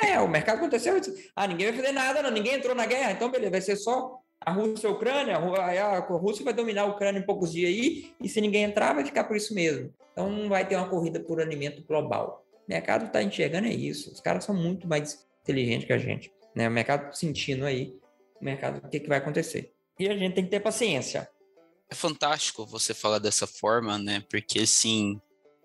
é, 0.00 0.18
o 0.20 0.28
mercado 0.28 0.58
aconteceu. 0.58 1.00
Ah, 1.34 1.46
ninguém 1.46 1.68
vai 1.68 1.76
fazer 1.76 1.92
nada, 1.92 2.22
não. 2.22 2.30
Ninguém 2.30 2.54
entrou 2.54 2.74
na 2.74 2.86
guerra. 2.86 3.12
Então, 3.12 3.30
beleza, 3.30 3.50
vai 3.50 3.60
ser 3.60 3.76
só 3.76 4.18
a 4.40 4.52
Rússia 4.52 4.86
e 4.86 4.90
a 4.90 4.94
Ucrânia. 4.94 5.36
A 5.36 5.98
Rússia 6.00 6.44
vai 6.44 6.54
dominar 6.54 6.82
a 6.82 6.86
Ucrânia 6.86 7.20
em 7.20 7.26
poucos 7.26 7.52
dias 7.52 7.70
aí. 7.70 8.12
E 8.20 8.28
se 8.28 8.40
ninguém 8.40 8.64
entrar, 8.64 8.94
vai 8.94 9.04
ficar 9.04 9.24
por 9.24 9.36
isso 9.36 9.54
mesmo. 9.54 9.92
Então, 10.12 10.30
não 10.30 10.48
vai 10.48 10.66
ter 10.66 10.76
uma 10.76 10.88
corrida 10.88 11.20
por 11.20 11.40
alimento 11.40 11.82
global. 11.84 12.44
O 12.66 12.70
mercado 12.70 13.06
está 13.06 13.22
enxergando 13.22 13.66
é 13.66 13.72
isso. 13.72 14.12
Os 14.12 14.20
caras 14.20 14.44
são 14.44 14.54
muito 14.54 14.88
mais 14.88 15.26
inteligentes 15.42 15.86
que 15.86 15.92
a 15.92 15.98
gente. 15.98 16.32
Né? 16.54 16.68
O 16.68 16.70
mercado 16.70 17.12
sentindo 17.14 17.64
aí 17.64 17.94
o 18.40 18.44
mercado, 18.44 18.78
o 18.84 18.88
que, 18.88 18.98
que 18.98 19.08
vai 19.08 19.18
acontecer. 19.18 19.72
E 19.98 20.08
a 20.08 20.16
gente 20.16 20.34
tem 20.34 20.44
que 20.44 20.50
ter 20.50 20.60
paciência. 20.60 21.28
É 21.90 21.94
fantástico 21.94 22.64
você 22.64 22.94
falar 22.94 23.18
dessa 23.18 23.46
forma, 23.46 23.98
né? 23.98 24.24
Porque, 24.30 24.60
assim, 24.60 25.20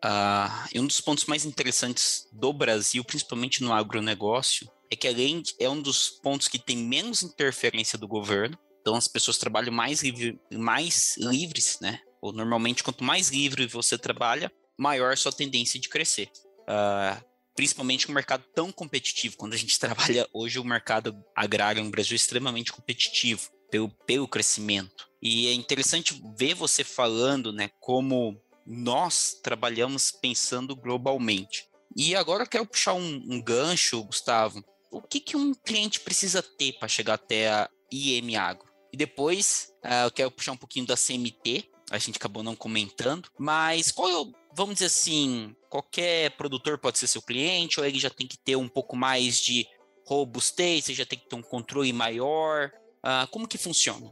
Uh, 0.06 0.70
e 0.72 0.80
um 0.80 0.86
dos 0.86 1.02
pontos 1.02 1.26
mais 1.26 1.46
interessantes 1.46 2.28
do 2.32 2.54
Brasil, 2.54 3.04
principalmente 3.04 3.64
no 3.64 3.74
agronegócio, 3.74 4.70
é 4.92 4.96
que 4.96 5.08
além 5.08 5.42
de, 5.42 5.56
é 5.60 5.68
um 5.68 5.82
dos 5.82 6.10
pontos 6.10 6.48
que 6.48 6.60
tem 6.60 6.78
menos 6.78 7.24
interferência 7.24 7.98
do 7.98 8.08
governo, 8.08 8.56
então 8.82 8.96
as 8.96 9.08
pessoas 9.08 9.40
trabalham 9.40 9.74
mais, 9.74 10.04
livre, 10.04 10.40
mais 10.54 11.16
livres, 11.18 11.80
né? 11.82 12.00
Ou 12.22 12.32
normalmente, 12.32 12.84
quanto 12.84 13.04
mais 13.04 13.30
livre 13.30 13.66
você 13.66 13.98
trabalha, 13.98 14.52
maior 14.78 15.18
sua 15.18 15.32
tendência 15.32 15.80
de 15.80 15.90
crescer. 15.90 16.30
Uh, 16.62 17.26
principalmente 17.56 18.06
com 18.06 18.12
um 18.12 18.16
mercado 18.16 18.44
tão 18.54 18.72
competitivo. 18.72 19.38
Quando 19.38 19.54
a 19.54 19.58
gente 19.58 19.80
trabalha 19.80 20.30
hoje, 20.32 20.60
o 20.60 20.64
mercado 20.64 21.18
agrário 21.36 21.84
no 21.84 21.90
Brasil 21.90 22.14
é 22.14 22.16
extremamente 22.16 22.72
competitivo 22.72 23.50
pelo, 23.72 23.90
pelo 24.06 24.28
crescimento. 24.28 25.10
E 25.20 25.48
é 25.48 25.54
interessante 25.54 26.22
ver 26.38 26.54
você 26.54 26.84
falando, 26.84 27.52
né, 27.52 27.72
como 27.80 28.40
nós 28.66 29.40
trabalhamos 29.44 30.12
pensando 30.12 30.76
globalmente. 30.76 31.70
E 31.96 32.16
agora 32.16 32.44
eu 32.44 32.48
quero 32.48 32.66
puxar 32.66 32.94
um, 32.94 33.24
um 33.28 33.42
gancho, 33.42 34.04
Gustavo. 34.04 34.64
O 34.92 35.02
que, 35.02 35.20
que 35.20 35.38
um 35.38 35.54
cliente 35.54 36.00
precisa 36.00 36.42
ter 36.42 36.74
para 36.74 36.88
chegar 36.88 37.16
até 37.16 37.50
a 37.50 37.70
IM 37.92 38.36
Agro? 38.36 38.68
E 38.92 38.98
depois 38.98 39.74
uh, 39.84 40.06
eu 40.06 40.12
quero 40.12 40.32
puxar 40.32 40.54
um 40.54 40.58
pouquinho 40.58 40.86
da 40.86 40.96
CMT, 40.96 41.70
a 41.92 41.98
gente 41.98 42.18
acabou 42.18 42.42
não 42.42 42.56
comentando, 42.56 43.30
mas 43.38 43.92
qual 43.92 44.10
é 44.10 44.18
o, 44.18 44.34
vamos 44.54 44.76
dizer 44.76 44.88
assim, 44.88 45.56
qualquer 45.70 46.32
produtor 46.32 46.78
pode 46.78 46.98
ser 46.98 47.08
seu 47.08 47.22
cliente, 47.22 47.80
ou 47.80 47.86
ele 47.86 48.00
já 48.00 48.10
tem 48.10 48.26
que 48.26 48.38
ter 48.38 48.56
um 48.56 48.68
pouco 48.68 48.96
mais 48.96 49.40
de 49.40 49.68
robustez, 50.06 50.86
você 50.86 50.94
já 50.94 51.06
tem 51.06 51.20
que 51.20 51.28
ter 51.28 51.36
um 51.36 51.42
controle 51.42 51.92
maior? 51.94 52.72
Uh, 53.04 53.28
como 53.32 53.48
que 53.48 53.58
funciona? 53.58 54.12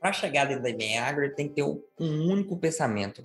Para 0.00 0.12
chegar 0.12 0.46
dentro 0.46 0.62
da 0.62 0.70
IBM 0.70 0.98
Agro, 0.98 1.24
ele 1.24 1.34
tem 1.34 1.48
que 1.48 1.54
ter 1.54 1.62
um 1.62 1.78
único 1.98 2.58
pensamento. 2.58 3.24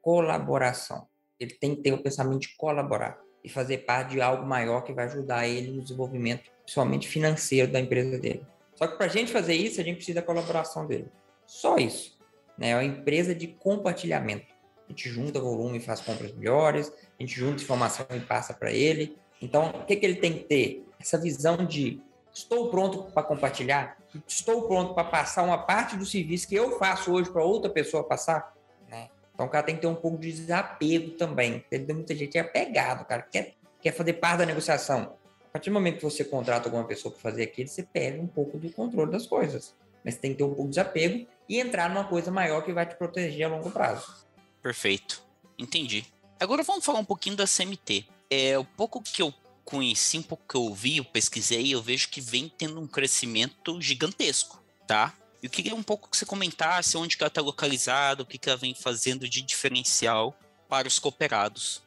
Colaboração. 0.00 1.06
Ele 1.38 1.52
tem 1.54 1.74
que 1.74 1.82
ter 1.82 1.92
o 1.92 2.02
pensamento 2.02 2.40
de 2.40 2.56
colaborar 2.56 3.18
e 3.42 3.48
fazer 3.48 3.78
parte 3.78 4.10
de 4.10 4.20
algo 4.20 4.46
maior 4.46 4.82
que 4.82 4.92
vai 4.92 5.06
ajudar 5.06 5.46
ele 5.46 5.70
no 5.70 5.82
desenvolvimento, 5.82 6.50
principalmente 6.62 7.08
financeiro 7.08 7.70
da 7.70 7.80
empresa 7.80 8.18
dele. 8.18 8.46
Só 8.74 8.86
que 8.86 8.96
para 8.96 9.06
a 9.06 9.08
gente 9.10 9.32
fazer 9.32 9.54
isso, 9.54 9.80
a 9.80 9.84
gente 9.84 9.96
precisa 9.96 10.20
da 10.20 10.26
colaboração 10.26 10.86
dele. 10.86 11.08
Só 11.46 11.76
isso. 11.76 12.18
Né? 12.56 12.70
É 12.70 12.74
uma 12.76 12.84
empresa 12.84 13.34
de 13.34 13.46
compartilhamento. 13.48 14.46
a 14.86 14.90
gente 14.90 15.08
junta 15.08 15.40
volume 15.40 15.78
e 15.78 15.80
faz 15.80 16.00
compras 16.00 16.32
melhores, 16.32 16.92
a 17.18 17.22
gente 17.22 17.34
junta 17.34 17.62
informação 17.62 18.06
e 18.10 18.20
passa 18.20 18.52
para 18.54 18.72
ele. 18.72 19.16
Então, 19.40 19.70
o 19.70 19.84
que, 19.84 19.96
que 19.96 20.04
ele 20.04 20.16
tem 20.16 20.32
que 20.32 20.44
ter? 20.44 20.86
Essa 20.98 21.18
visão 21.18 21.64
de 21.64 22.02
estou 22.32 22.70
pronto 22.70 23.04
para 23.12 23.22
compartilhar, 23.22 23.96
estou 24.26 24.66
pronto 24.68 24.94
para 24.94 25.04
passar 25.04 25.42
uma 25.42 25.58
parte 25.58 25.96
do 25.96 26.04
serviço 26.04 26.48
que 26.48 26.54
eu 26.54 26.78
faço 26.78 27.12
hoje 27.12 27.30
para 27.30 27.42
outra 27.42 27.70
pessoa 27.70 28.04
passar. 28.04 28.54
Então, 29.40 29.48
o 29.48 29.50
cara 29.50 29.64
tem 29.64 29.74
que 29.74 29.80
ter 29.80 29.86
um 29.86 29.94
pouco 29.94 30.18
de 30.18 30.30
desapego 30.30 31.12
também. 31.12 31.64
Tem 31.70 31.80
muita 31.94 32.14
gente 32.14 32.36
é 32.36 32.42
apegado, 32.42 33.06
cara, 33.06 33.22
quer, 33.22 33.54
quer 33.80 33.90
fazer 33.90 34.12
parte 34.12 34.40
da 34.40 34.44
negociação. 34.44 35.14
A 35.46 35.52
partir 35.52 35.70
do 35.70 35.72
momento 35.72 35.96
que 35.96 36.02
você 36.02 36.22
contrata 36.22 36.68
alguma 36.68 36.84
pessoa 36.84 37.10
para 37.10 37.22
fazer 37.22 37.44
aquilo, 37.44 37.66
você 37.66 37.82
perde 37.82 38.20
um 38.20 38.26
pouco 38.26 38.58
do 38.58 38.70
controle 38.70 39.10
das 39.10 39.26
coisas. 39.26 39.74
Mas 40.04 40.16
tem 40.16 40.32
que 40.32 40.36
ter 40.36 40.44
um 40.44 40.48
pouco 40.48 40.64
de 40.64 40.68
desapego 40.68 41.26
e 41.48 41.58
entrar 41.58 41.88
numa 41.88 42.04
coisa 42.04 42.30
maior 42.30 42.62
que 42.62 42.70
vai 42.70 42.84
te 42.84 42.96
proteger 42.96 43.46
a 43.46 43.48
longo 43.48 43.70
prazo. 43.70 44.14
Perfeito. 44.60 45.22
Entendi. 45.58 46.04
Agora 46.38 46.62
vamos 46.62 46.84
falar 46.84 46.98
um 46.98 47.04
pouquinho 47.04 47.34
da 47.34 47.46
CMT. 47.46 48.04
É, 48.28 48.58
o 48.58 48.64
pouco 48.64 49.02
que 49.02 49.22
eu 49.22 49.32
conheci, 49.64 50.18
um 50.18 50.22
pouco 50.22 50.44
que 50.46 50.54
eu 50.54 50.64
ouvi, 50.64 50.98
eu 50.98 51.04
pesquisei, 51.06 51.74
eu 51.74 51.80
vejo 51.80 52.10
que 52.10 52.20
vem 52.20 52.52
tendo 52.58 52.78
um 52.78 52.86
crescimento 52.86 53.80
gigantesco, 53.80 54.62
tá? 54.86 55.14
Eu 55.42 55.48
queria 55.48 55.74
um 55.74 55.82
pouco 55.82 56.08
que 56.08 56.16
você 56.16 56.26
comentasse 56.26 56.96
onde 56.96 57.16
ela 57.18 57.28
está 57.28 57.40
localizada, 57.40 58.22
o 58.22 58.26
que, 58.26 58.38
que 58.38 58.48
ela 58.48 58.58
vem 58.58 58.74
fazendo 58.74 59.28
de 59.28 59.40
diferencial 59.40 60.36
para 60.68 60.86
os 60.86 60.98
cooperados. 60.98 61.82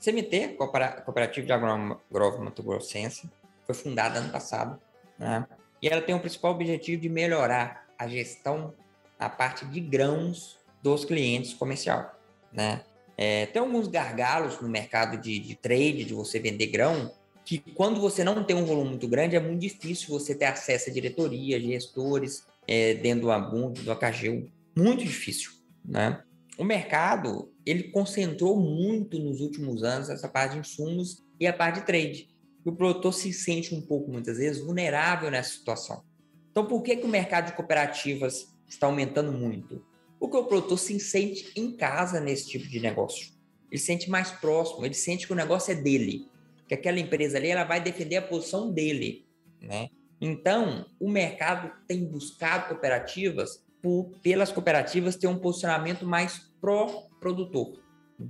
CMT, 0.00 0.56
Cooperativa 1.04 1.46
de 1.46 1.52
Agro 1.52 2.00
Mato 2.44 2.62
Grossense, 2.62 3.30
foi 3.64 3.74
fundada 3.74 4.18
ano 4.18 4.30
passado, 4.30 4.80
né? 5.18 5.46
E 5.80 5.88
ela 5.88 6.02
tem 6.02 6.14
o 6.14 6.20
principal 6.20 6.52
objetivo 6.52 7.00
de 7.00 7.08
melhorar 7.08 7.86
a 7.98 8.06
gestão 8.06 8.74
na 9.18 9.28
parte 9.28 9.64
de 9.66 9.80
grãos 9.80 10.58
dos 10.82 11.04
clientes 11.04 11.54
comercial, 11.54 12.14
né? 12.52 12.82
É, 13.16 13.46
tem 13.46 13.60
alguns 13.60 13.88
gargalos 13.88 14.60
no 14.60 14.68
mercado 14.68 15.16
de, 15.16 15.38
de, 15.38 15.54
trade, 15.54 16.04
de 16.04 16.12
você 16.12 16.38
vender 16.38 16.66
grão, 16.66 17.10
que 17.44 17.58
quando 17.58 18.00
você 18.00 18.22
não 18.22 18.44
tem 18.44 18.54
um 18.54 18.64
volume 18.64 18.90
muito 18.90 19.08
grande, 19.08 19.36
é 19.36 19.40
muito 19.40 19.60
difícil 19.60 20.08
você 20.10 20.34
ter 20.34 20.44
acesso 20.44 20.90
a 20.90 20.92
diretoria, 20.92 21.58
gestores, 21.58 22.46
é, 22.68 22.94
dentro 22.94 23.22
do 23.22 23.30
Abund, 23.30 23.80
do 23.82 23.92
AKG, 23.92 24.50
muito 24.76 25.04
difícil, 25.04 25.52
né? 25.84 26.22
O 26.58 26.64
mercado, 26.64 27.52
ele 27.64 27.84
concentrou 27.84 28.58
muito 28.58 29.18
nos 29.18 29.40
últimos 29.40 29.82
anos 29.82 30.08
essa 30.08 30.28
parte 30.28 30.52
de 30.52 30.60
insumos 30.60 31.22
e 31.38 31.46
a 31.46 31.52
parte 31.52 31.80
de 31.80 31.86
trade. 31.86 32.28
E 32.64 32.68
o 32.68 32.72
produtor 32.74 33.12
se 33.12 33.32
sente 33.32 33.74
um 33.74 33.80
pouco, 33.80 34.10
muitas 34.10 34.38
vezes, 34.38 34.64
vulnerável 34.64 35.30
nessa 35.30 35.50
situação. 35.50 36.02
Então, 36.50 36.66
por 36.66 36.82
que, 36.82 36.96
que 36.96 37.04
o 37.04 37.08
mercado 37.08 37.46
de 37.46 37.52
cooperativas 37.52 38.56
está 38.66 38.86
aumentando 38.86 39.30
muito? 39.32 39.84
Porque 40.18 40.36
o 40.36 40.44
produtor 40.44 40.78
se 40.78 40.98
sente 40.98 41.52
em 41.54 41.76
casa 41.76 42.20
nesse 42.20 42.48
tipo 42.48 42.66
de 42.66 42.80
negócio. 42.80 43.34
Ele 43.70 43.78
se 43.78 43.86
sente 43.86 44.08
mais 44.08 44.30
próximo, 44.30 44.84
ele 44.84 44.94
sente 44.94 45.26
que 45.26 45.32
o 45.32 45.36
negócio 45.36 45.72
é 45.72 45.74
dele, 45.74 46.26
que 46.66 46.74
aquela 46.74 46.98
empresa 46.98 47.36
ali 47.36 47.48
ela 47.48 47.64
vai 47.64 47.80
defender 47.82 48.16
a 48.16 48.22
posição 48.22 48.72
dele, 48.72 49.26
né? 49.60 49.90
Então, 50.20 50.86
o 50.98 51.10
mercado 51.10 51.70
tem 51.86 52.04
buscado 52.04 52.68
cooperativas 52.68 53.64
por, 53.82 54.10
pelas 54.22 54.50
cooperativas 54.50 55.16
ter 55.16 55.26
um 55.26 55.38
posicionamento 55.38 56.06
mais 56.06 56.50
pró-produtor. 56.60 57.78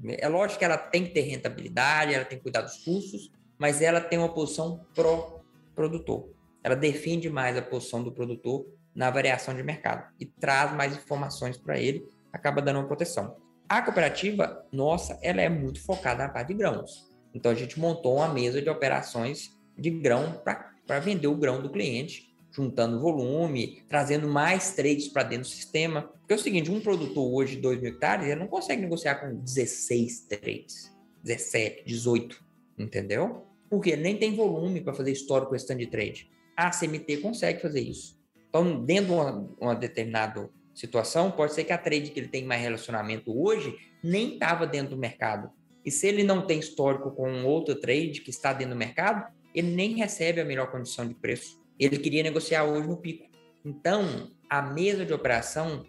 É 0.09 0.29
lógico 0.29 0.59
que 0.59 0.65
ela 0.65 0.77
tem 0.77 1.05
que 1.05 1.11
ter 1.11 1.23
rentabilidade, 1.23 2.13
ela 2.13 2.25
tem 2.25 2.39
que 2.39 2.43
cuidar 2.43 2.63
dos 2.63 2.85
custos, 2.85 3.31
mas 3.57 3.81
ela 3.81 4.01
tem 4.01 4.19
uma 4.19 4.33
posição 4.33 4.85
pró-produtor. 4.95 6.29
Ela 6.63 6.75
defende 6.75 7.31
mais 7.31 7.57
a 7.57 7.63
posição 7.63 8.03
do 8.03 8.11
produtor 8.11 8.67
na 8.95 9.11
variação 9.11 9.55
de 9.55 9.63
mercado 9.63 10.13
e 10.19 10.27
traz 10.27 10.73
mais 10.75 10.97
informações 10.97 11.57
para 11.57 11.79
ele, 11.79 12.05
acaba 12.33 12.61
dando 12.61 12.81
uma 12.81 12.87
proteção. 12.89 13.37
A 13.69 13.83
cooperativa 13.83 14.65
nossa, 14.73 15.19
ela 15.23 15.41
é 15.41 15.49
muito 15.49 15.81
focada 15.83 16.25
na 16.25 16.33
parte 16.33 16.49
de 16.49 16.55
grãos. 16.55 17.09
Então 17.35 17.53
a 17.53 17.55
gente 17.55 17.79
montou 17.79 18.17
uma 18.17 18.29
mesa 18.29 18.61
de 18.61 18.71
operações 18.71 19.51
de 19.77 19.91
grão 19.91 20.41
para 20.43 20.73
vender 21.01 21.27
o 21.27 21.37
grão 21.37 21.61
do 21.61 21.71
cliente, 21.71 22.35
juntando 22.53 23.01
volume, 23.01 23.83
trazendo 23.89 24.29
mais 24.29 24.75
trades 24.75 25.09
para 25.09 25.25
dentro 25.25 25.49
do 25.49 25.55
sistema. 25.55 26.03
Porque 26.03 26.33
é 26.33 26.37
o 26.37 26.39
seguinte, 26.39 26.71
um 26.71 26.81
produtor 26.81 27.33
hoje 27.35 27.57
de 27.57 27.63
2 27.63 27.81
mil 27.81 27.91
hectares, 27.91 28.27
ele 28.27 28.41
não 28.41 28.49
consegue 28.49 28.83
negociar 28.83 29.17
com 29.17 29.37
16 29.37 30.21
trades, 30.21 30.97
17, 31.23 31.85
18, 31.85 32.43
entendeu? 32.79 33.47
Porque 33.69 33.91
ele 33.91 34.03
nem 34.03 34.17
tem 34.17 34.35
volume 34.35 34.81
para 34.81 34.95
fazer 34.95 35.13
histórico 35.13 35.51
com 35.51 35.57
stand 35.57 35.85
trade. 35.91 36.31
A 36.57 36.71
CMT 36.71 37.19
consegue 37.19 37.61
fazer 37.61 37.81
isso. 37.81 38.17
Então, 38.49 38.83
dentro 38.83 39.07
de 39.07 39.13
uma, 39.13 39.51
uma 39.61 39.75
determinada 39.75 40.49
situação, 40.75 41.31
pode 41.31 41.53
ser 41.53 41.65
que 41.65 41.73
a 41.73 41.79
trade 41.79 42.11
que 42.11 42.21
ele 42.21 42.29
tem 42.29 42.45
mais 42.45 42.63
relacionamento 42.63 43.39
hoje 43.39 43.77
nem 44.03 44.35
estava 44.35 44.67
dentro 44.67 44.95
do 44.95 45.01
mercado. 45.01 45.51
E 45.85 45.91
se 45.91 46.07
ele 46.07 46.25
não 46.25 46.47
tem 46.47 46.59
histórico 46.59 47.11
com 47.11 47.45
outra 47.45 47.79
trade 47.79 48.21
que 48.21 48.31
está 48.31 48.53
dentro 48.53 48.75
do 48.75 48.79
mercado, 48.79 49.31
ele 49.57 49.75
nem 49.75 49.95
recebe 49.95 50.39
a 50.39 50.45
melhor 50.45 50.71
condição 50.71 51.09
de 51.09 51.15
preço. 51.15 51.59
Ele 51.81 51.99
queria 51.99 52.23
negociar 52.23 52.65
hoje 52.65 52.87
no 52.87 52.99
pico. 52.99 53.27
Então, 53.65 54.31
a 54.49 54.61
mesa 54.61 55.05
de 55.05 55.15
operação 55.15 55.85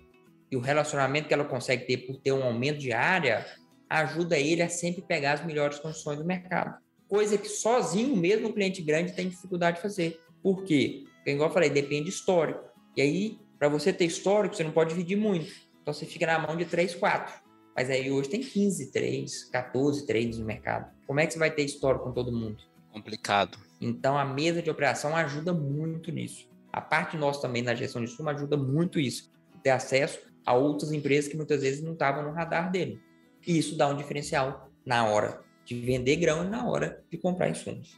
e 0.49 0.55
o 0.55 0.61
relacionamento 0.61 1.27
que 1.27 1.33
ela 1.33 1.43
consegue 1.43 1.85
ter 1.85 1.97
por 1.97 2.17
ter 2.17 2.31
um 2.31 2.43
aumento 2.43 2.79
de 2.79 2.93
área 2.93 3.45
ajuda 3.89 4.39
ele 4.39 4.61
a 4.61 4.69
sempre 4.69 5.01
pegar 5.01 5.33
as 5.33 5.45
melhores 5.45 5.79
condições 5.79 6.17
do 6.17 6.25
mercado. 6.25 6.77
Coisa 7.09 7.37
que 7.37 7.47
sozinho, 7.47 8.15
mesmo 8.15 8.47
o 8.47 8.53
cliente 8.53 8.81
grande, 8.81 9.13
tem 9.13 9.27
dificuldade 9.27 9.77
de 9.77 9.83
fazer. 9.83 10.19
Por 10.41 10.63
quê? 10.63 11.03
Porque, 11.17 11.31
igual 11.31 11.49
eu 11.49 11.53
falei, 11.53 11.69
depende 11.69 12.05
de 12.05 12.09
histórico. 12.09 12.63
E 12.95 13.01
aí, 13.01 13.39
para 13.59 13.67
você 13.67 13.91
ter 13.91 14.05
histórico, 14.05 14.55
você 14.55 14.63
não 14.63 14.71
pode 14.71 14.91
dividir 14.91 15.17
muito. 15.17 15.51
Então, 15.81 15.93
você 15.93 16.05
fica 16.05 16.25
na 16.25 16.39
mão 16.39 16.55
de 16.55 16.65
3, 16.65 16.95
4. 16.95 17.33
Mas 17.75 17.89
aí 17.89 18.09
hoje 18.11 18.29
tem 18.29 18.41
15 18.41 18.91
trades, 18.91 19.43
14 19.45 20.05
trades 20.07 20.39
no 20.39 20.45
mercado. 20.45 20.91
Como 21.05 21.19
é 21.19 21.27
que 21.27 21.33
você 21.33 21.39
vai 21.39 21.51
ter 21.51 21.63
histórico 21.63 22.05
com 22.05 22.11
todo 22.11 22.31
mundo? 22.31 22.57
Complicado. 22.97 23.57
Então, 23.79 24.17
a 24.17 24.25
mesa 24.25 24.61
de 24.61 24.69
operação 24.69 25.15
ajuda 25.15 25.53
muito 25.53 26.11
nisso. 26.11 26.49
A 26.71 26.81
parte 26.81 27.17
nossa 27.17 27.41
também 27.41 27.61
na 27.61 27.75
gestão 27.75 28.03
de 28.03 28.09
suma 28.09 28.31
ajuda 28.31 28.57
muito 28.57 28.99
isso. 28.99 29.31
Ter 29.63 29.69
acesso 29.71 30.19
a 30.45 30.53
outras 30.53 30.91
empresas 30.91 31.29
que 31.29 31.37
muitas 31.37 31.61
vezes 31.61 31.83
não 31.83 31.93
estavam 31.93 32.23
no 32.23 32.31
radar 32.31 32.71
dele. 32.71 33.01
E 33.45 33.57
isso 33.57 33.77
dá 33.77 33.87
um 33.87 33.95
diferencial 33.95 34.71
na 34.85 35.05
hora 35.05 35.41
de 35.65 35.79
vender 35.79 36.15
grão 36.17 36.45
e 36.45 36.47
na 36.47 36.65
hora 36.65 37.03
de 37.09 37.17
comprar 37.17 37.49
insumos. 37.49 37.97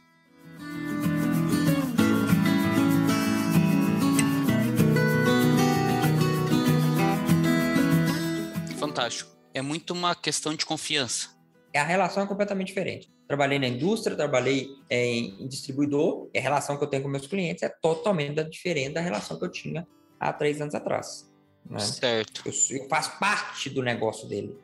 fantástico. 8.90 9.30
É 9.54 9.62
muito 9.62 9.92
uma 9.92 10.14
questão 10.14 10.54
de 10.54 10.66
confiança. 10.66 11.28
A 11.74 11.84
relação 11.84 12.24
é 12.24 12.26
completamente 12.26 12.68
diferente. 12.68 13.08
Trabalhei 13.30 13.60
na 13.60 13.68
indústria, 13.68 14.16
trabalhei 14.16 14.76
é, 14.90 15.06
em 15.06 15.46
distribuidor, 15.46 16.28
e 16.34 16.38
a 16.40 16.42
relação 16.42 16.76
que 16.76 16.82
eu 16.82 16.88
tenho 16.88 17.04
com 17.04 17.08
meus 17.08 17.28
clientes 17.28 17.62
é 17.62 17.68
totalmente 17.68 18.42
diferente 18.42 18.94
da 18.94 19.00
relação 19.00 19.38
que 19.38 19.44
eu 19.44 19.48
tinha 19.48 19.86
há 20.18 20.32
três 20.32 20.60
anos 20.60 20.74
atrás. 20.74 21.32
Né? 21.64 21.78
Certo. 21.78 22.42
Eu, 22.44 22.52
eu 22.76 22.88
faço 22.88 23.16
parte 23.20 23.70
do 23.70 23.84
negócio 23.84 24.26
dele, 24.26 24.58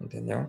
entendeu? 0.00 0.48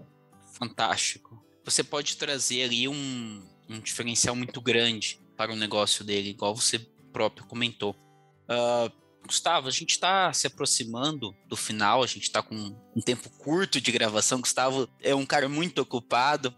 Fantástico. 0.51 1.43
Você 1.65 1.83
pode 1.83 2.15
trazer 2.15 2.61
ali 2.61 2.87
um, 2.87 3.43
um 3.67 3.79
diferencial 3.79 4.35
muito 4.35 4.61
grande 4.61 5.19
para 5.35 5.51
o 5.51 5.55
negócio 5.55 6.05
dele, 6.05 6.29
igual 6.29 6.55
você 6.55 6.77
próprio 7.11 7.47
comentou. 7.47 7.95
Uh, 8.43 8.91
Gustavo, 9.25 9.67
a 9.67 9.71
gente 9.71 9.93
está 9.93 10.31
se 10.31 10.45
aproximando 10.45 11.35
do 11.47 11.57
final, 11.57 12.03
a 12.03 12.07
gente 12.07 12.25
está 12.25 12.43
com 12.43 12.55
um 12.95 13.01
tempo 13.01 13.31
curto 13.31 13.81
de 13.81 13.91
gravação. 13.91 14.41
Gustavo 14.41 14.87
é 15.01 15.15
um 15.15 15.25
cara 15.25 15.49
muito 15.49 15.81
ocupado. 15.81 16.53